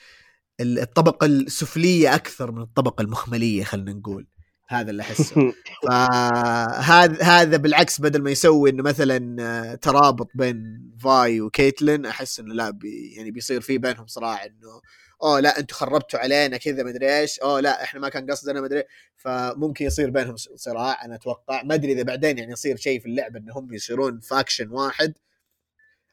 [0.60, 4.28] ال- الطبقة السفلية أكثر من الطبقة المخمليه خلينا نقول.
[4.68, 5.54] هذا اللي أحسه.
[5.88, 12.54] فهذا هذا بالعكس بدل ما يسوي إنه مثلا آه، ترابط بين فاي وكيتلين أحس إنه
[12.54, 14.82] لا بي يعني بيصير في بينهم صراع إنه
[15.24, 18.84] أوه لا أنتم خربتوا علينا كذا مدري إيش أوه لا إحنا ما كان قصدنا مدري
[19.16, 21.64] فممكن يصير بينهم صراع أنا أتوقع.
[21.64, 25.14] ما أدري إذا بعدين يعني يصير شيء في اللعبة انهم يصيرون faction واحد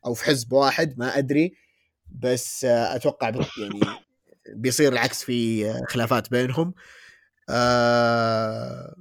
[0.07, 1.55] أو في حزب واحد ما أدري.
[2.11, 3.81] بس آه، أتوقع يعني
[4.49, 6.75] بيصير العكس في آه، خلافات بينهم.
[7.49, 8.95] آه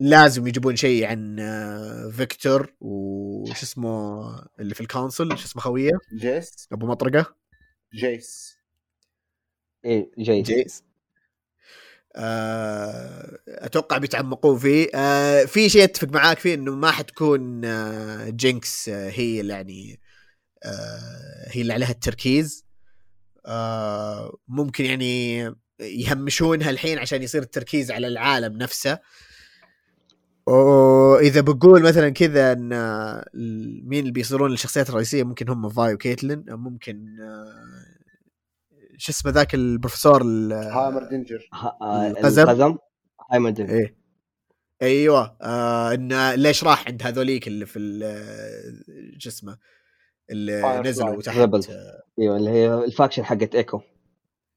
[0.00, 4.22] لازم يجيبون شيء عن آه، فيكتور وش اسمه
[4.60, 5.90] اللي في ال council شو اسمه خويه؟
[6.20, 6.68] جيس.
[6.72, 7.36] أبو مطرقة.
[7.94, 8.56] جيس.
[9.84, 10.82] إيه جيد جيس.
[12.16, 14.88] آه، أتوقع بيتعمقون فيه.
[14.94, 20.00] آه، في شيء أتفق معاك فيه إنه ما حتكون آه، جينكس آه، هي اللي يعني
[20.64, 22.64] آه، هي اللي عليها التركيز.
[23.46, 28.98] آه، ممكن يعني يهمشونها الحين عشان يصير التركيز على العالم نفسه.
[30.46, 33.24] واذا بقول مثلا كذا إن آه،
[33.84, 37.54] مين اللي بيصيرون الشخصيات الرئيسية؟ ممكن هم فاي وكيتلين ممكن آه،
[38.98, 41.48] شو اسمه ذاك البروفيسور ال- هايمردينجر.
[41.82, 42.42] آه، القزم.
[42.42, 42.76] القزم؟
[43.32, 43.96] هايمردن إيه.
[44.82, 49.58] أيوه آه انه ليش راح عند هذوليك اللي في ال- شو اسمه
[50.30, 50.60] اللي.
[50.88, 51.36] نزلوا تحت.
[52.20, 53.80] أيوه اللي هي ال faction حقت إيكو.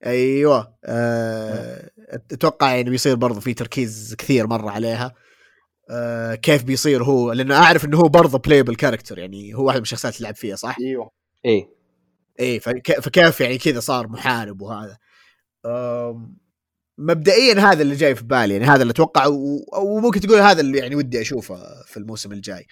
[0.05, 1.89] أيوه آه.
[2.31, 5.13] أتوقع يعني بيصير برضو في تركيز كثير مرة عليها.
[5.89, 9.81] آه كيف بيصير هو؟ لأنه أعرف إنه هو برضه playable character يعني هو واحد من
[9.83, 11.11] الشخصيات اللي لعب فيها صح؟ أيوه.
[11.45, 11.69] إيه.
[12.39, 14.97] إيه فك- فكيف يعني كذا صار محارب وهذا.
[16.97, 20.77] مبدئيا هذا اللي جاي في بالي يعني هذا اللي أتوقع و- وممكن تقول هذا اللي
[20.77, 22.65] يعني ودي أشوفه في الموسم الجاي.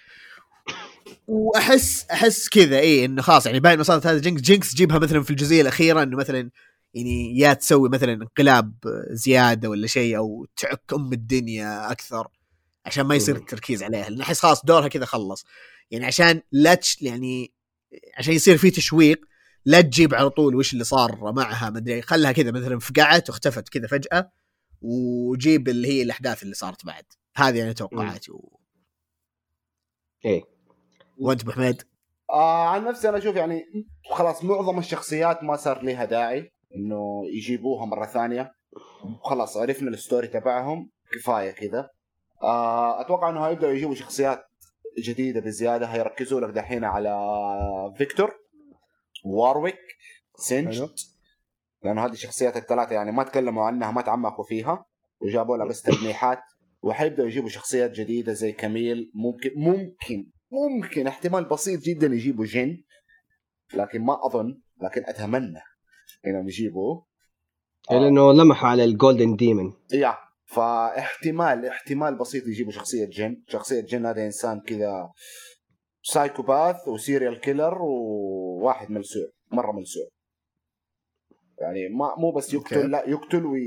[1.27, 5.23] وأحس أحس كذا إيه إنه خلاص يعني باين ما صارت هذا جينكس جينكس جيبها مثلا
[5.23, 6.49] في الجزئية الأخيرة إنه مثلا
[6.95, 8.73] يعني يا تسوي مثلا انقلاب
[9.09, 12.27] زيادة ولا شيء أو تعك أم الدنيا أكثر
[12.85, 13.35] عشان ما يصير.
[13.35, 15.45] التركيز عليها لأن أحس خلاص دورها كذا خلص.
[15.91, 17.53] يعني عشان لا تش يعني
[18.17, 19.25] عشان يصير في تشويق
[19.65, 23.69] لا تجيب على طول وش اللي صار معها ما أدري خلها كذا مثلا فقعت واختفت
[23.69, 24.31] كذا فجأة
[24.81, 27.05] وجيب اللي هي الأحداث اللي صارت بعد.
[27.35, 28.59] هذه يعني توقعاتي و...
[30.25, 30.43] إيه
[31.17, 31.83] وأنت أبو حميد؟
[32.29, 33.63] آه عن نفسي أنا أشوف يعني
[34.11, 36.54] خلاص معظم الشخصيات ما صار لها داعي.
[36.75, 38.51] إنه يجيبوها مرة ثانية.
[39.23, 40.89] خلاص عرفنا ال story تبعهم.
[41.13, 41.89] كفاية كذا.
[42.43, 44.45] آه أتوقع إنه هيبدأوا يجيبوا شخصيات
[44.99, 45.85] جديدة بزيادة.
[45.85, 47.15] هيركزوا لك دحين على
[47.97, 48.31] فيكتور
[49.25, 49.79] وارويك
[50.49, 50.89] حلو.
[51.83, 54.85] لأنه هذه الشخصيات الثلاثة يعني ما تكلموا عنها ما تعمقوا فيها.
[55.21, 56.39] وجابوا لها بس تلميحات.
[56.81, 59.11] وحيبدأوا يجيبوا شخصيات جديدة زي كميل.
[59.13, 62.83] ممكن ممكن ممكن احتمال بسيط جدا يجيبوا جن.
[63.73, 65.61] لكن ما أظن لكن أتمنى.
[66.27, 67.05] انهم يجيبوه
[67.91, 73.43] إيه، لأنه لمحوا على ال Golden Demon yeah فاحتمال احتمال بسيط يجيبوا شخصية جن.
[73.47, 75.09] شخصية جن هذا إنسان كذا
[76.03, 80.03] psychopath و serial killer وواحد ملسوع مرة ملسوع.
[81.61, 82.87] يعني ما مو بس يقتل okay.
[82.87, 83.65] لا يقتل وي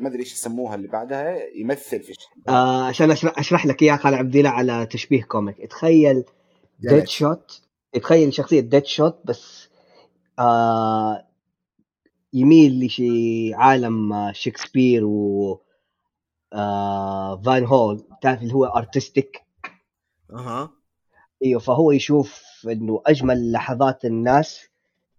[0.00, 2.12] ما أدري إيش يسموها اللي بعدها يمثل في
[2.48, 5.66] آه عشان أشرح, أشرح لك إياها خالد عبد الله على تشبيه comic.
[5.70, 6.24] تخيل
[6.78, 7.62] ديد شوت
[7.92, 9.68] تخيل شخصية ديد شوت بس
[10.38, 11.31] آه
[12.32, 15.60] يميل لشي عالم آه، شكسبير و
[16.52, 18.04] آه فان جوخ.
[18.22, 19.42] تعرف اللي هو artistic
[20.32, 20.70] أها.
[21.44, 24.68] إيوه فهو يشوف إنه أجمل لحظات الناس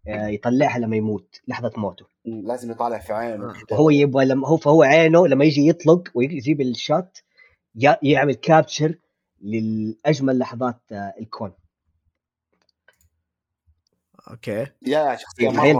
[0.07, 2.05] آه يطلعها لما يموت لحظة موته.
[2.25, 3.53] لازم يطالع في عينه.
[3.69, 7.23] فهو يبغى لما هو فهو عينه لما يجي يطلق ويجيب ال shot
[7.75, 8.95] ي- يعمل capture
[9.41, 11.53] لاجمل لحظات الكون.
[14.31, 14.67] أوكي.
[14.87, 15.75] يا شخصية تخيل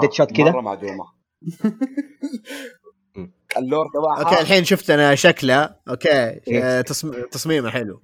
[0.51, 1.12] مرة معدومة.
[3.57, 5.75] ال lore تبعها okay الحين شفت أنا شكله.
[5.89, 6.63] okay إيه.
[6.63, 7.11] آه، تصم...
[7.31, 8.01] تصميمه حلو.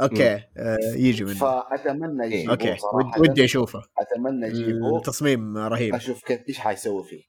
[0.00, 1.34] okay آه، يجي منه.
[1.34, 2.76] فأتمنى يجيبوه okay
[3.18, 3.82] ودي أشوفه.
[3.98, 4.98] أتمنى يجيبوه.
[4.98, 5.94] التصميم رهيب.
[5.94, 7.22] أشوف كيف إيش حيسوي فيه.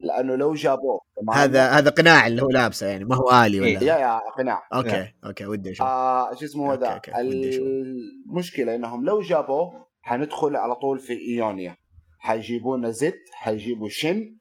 [0.00, 1.00] لأنه لو جابوه
[1.34, 3.76] هذا هذا قناع اللي هو لابسه يعني ما هو آلي إيه.
[3.76, 4.68] ولا يا يا قناع.
[4.74, 7.62] أوكي أوكي ودي أشوف آه شو اسمه okay، ذا okay، ودي أشوف.
[7.62, 11.76] المشكلة إنهم لو جابوه حندخل على طول في إيونيا.
[12.18, 14.36] حيجيبونا زد حيجيبوا شن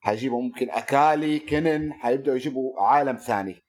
[0.00, 3.64] حيجيبوا ممكن أكالي كنن حيبدأوا يجيبوا عالم ثاني.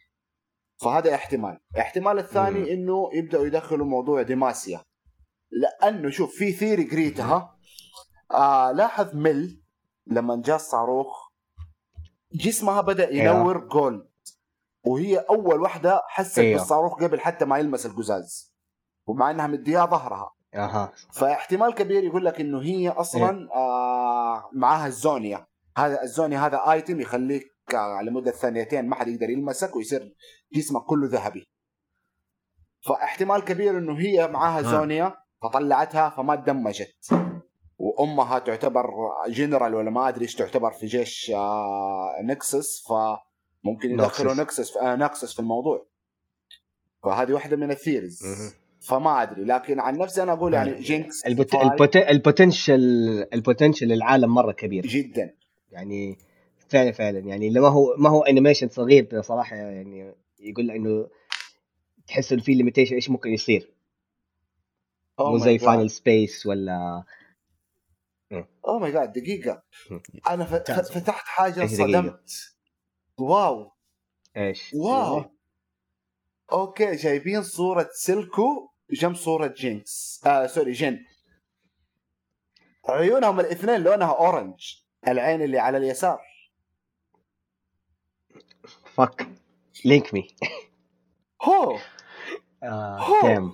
[0.81, 1.59] فهذا احتمال.
[1.75, 2.65] الاحتمال الثاني مم.
[2.65, 4.83] إنه يبدأوا يدخلوا موضوع Demacia.
[5.51, 7.55] لأنه شوف في theory قريتها
[8.31, 9.61] آه لاحظ مل
[10.07, 11.29] لما جاء الصاروخ
[12.33, 14.09] جسمها بدأ ينور gold
[14.83, 16.59] وهي أول واحدة حست أيوه.
[16.59, 18.55] بالصاروخ قبل حتى ما يلمس القزاز.
[19.07, 20.31] ومع إنها مديها ظهرها.
[20.55, 20.91] أها.
[21.13, 25.47] فاحتمال كبير يقول لك إنه هي أصلا آه معاها الزونيا.
[25.77, 30.15] هذا الزونيا هذا item يخليك آه لمده ثانيتين ما حد يقدر يلمسك ويصير
[30.53, 31.47] جسمك كله ذهبي
[32.87, 34.71] فاحتمال كبير إنه هي معاها ها.
[34.71, 35.13] زونيا
[35.43, 37.09] فطلعتها فما تدمجت
[37.77, 38.89] وأمها تعتبر
[39.27, 44.71] جنرال ولا ما أدري إيش تعتبر في جيش آه Noxus فممكن يدخلوا Noxus.
[44.71, 45.87] في آه Noxus في الموضوع
[47.03, 48.21] فهذه واحدة من ال theories.
[48.81, 51.25] فما أدري لكن عن نفسي أنا أقول يعني Jinx.
[52.09, 52.81] ال potential
[53.33, 55.35] ال potential للعالم مرة كبير جدا
[55.71, 56.17] يعني
[56.69, 57.19] فعلا فعلا.
[57.19, 61.09] يعني اللي ما هو ما هو animation صغير صراحة يعني يقول إنه
[62.07, 63.73] تحس إنه في limitation إيش ممكن يصير.
[65.21, 65.59] Oh مو زي.
[65.59, 67.03] Final Space ولا
[68.67, 69.63] oh my God دقيقة.
[70.29, 70.45] أنا.
[70.45, 72.31] فتحت حاجة إيش دقيقة؟ صدمت
[73.17, 73.71] wow.
[74.37, 75.23] إيش؟ wow.
[76.51, 80.21] okay جايبين صورة Silco جنب صورة Jinx.
[80.25, 81.05] آه sorry جين
[82.85, 84.59] عيونهم الاثنين لونها orange
[85.07, 86.19] العين اللي على اليسار.
[88.93, 89.27] fuck
[89.85, 90.27] link me
[91.41, 91.77] هو.
[92.63, 93.53] آه damn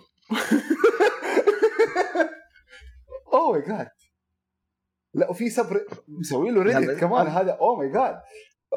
[3.34, 3.88] oh my God
[5.14, 7.52] لا وفي سبر مسوي له Reddit كمان هذا.
[7.52, 8.22] oh my God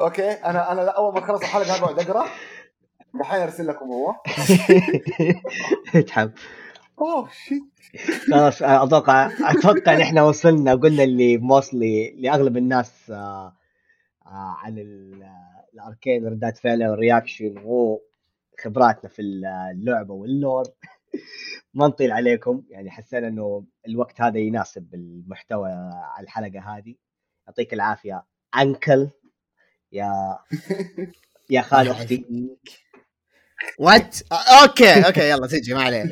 [0.01, 2.29] okay أنا أنا أول ما اخلص الحلقة هقعد أقرأ.
[3.19, 4.15] دحين أرسل لكم هو.
[5.95, 6.33] اتحب
[7.01, 7.63] oh shit
[8.31, 13.55] خلاص أتوقع أتوقع ان إحنا وصلنا قلنا اللي موصلي لأغلب الناس آه
[14.25, 14.77] آه عن
[15.23, 20.63] آه، ال Arcane ردات فعلها وال reaction وخبراتنا في اللعبة وال lore.
[21.73, 26.95] ما نطيل عليكم يعني حسينا إنه الوقت هذا يناسب المحتوى على الحلقة هذه.
[27.47, 28.25] يعطيك العافية
[28.61, 29.09] uncle
[29.91, 30.37] يا
[31.49, 32.25] يا خال أختي.
[33.79, 36.11] what okay okay يلا تجي ما عليه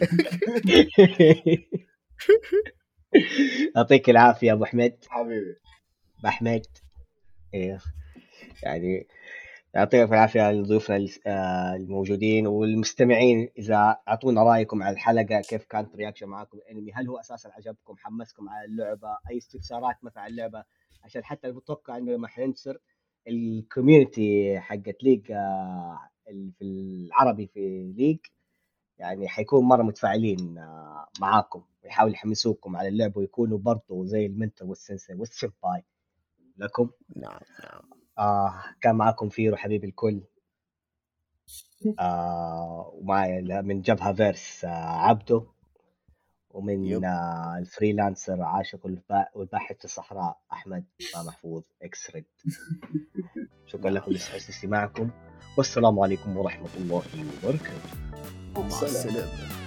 [3.75, 5.55] يعطيك العافية أبو حميد حبيبي.
[6.19, 6.65] أبو حميد
[7.53, 7.79] إيه
[8.63, 9.07] يعني
[9.73, 13.49] يعطيكم العافية لضيوفنا ال- آه، الموجودين والمستمعين.
[13.57, 18.49] إذا أعطونا رأيكم على الحلقة كيف كانت reaction معاكم؟ الانمي هل هو أساسا عجبكم حمسكم
[18.49, 20.63] على اللعبة؟ أي استفسارات مثلا على اللعبة؟
[21.03, 22.77] عشان حتى متوقع إنه لما حننشر
[23.27, 25.99] ال community حقت League آه،
[26.33, 28.17] في العربي في League
[28.99, 34.67] يعني حيكون مرة متفاعلين آه، معاكم ويحاولوا يحمسوكم على اللعبه ويكونوا برضو زي ال mentor
[34.67, 35.83] وال sensei وال senpai
[36.57, 36.89] لكم.
[37.15, 37.81] نعم نعم.
[38.19, 40.21] آه كان معكم فيرو حبيب الكل.
[41.99, 44.69] آه ومعي من جبهة فيرس آه
[45.07, 45.45] عبده
[46.51, 47.01] ومن يب.
[47.59, 48.85] ال freelancer عاشق
[49.33, 50.85] والباحث في الصحراء أحمد
[51.25, 52.25] محفوظ إكس ريد
[53.71, 55.09] شكرا لكم لحسن استماعكم
[55.57, 57.03] والسلام عليكم ورحمة الله
[57.43, 57.89] وبركاته.
[58.57, 59.57] مع السلامة.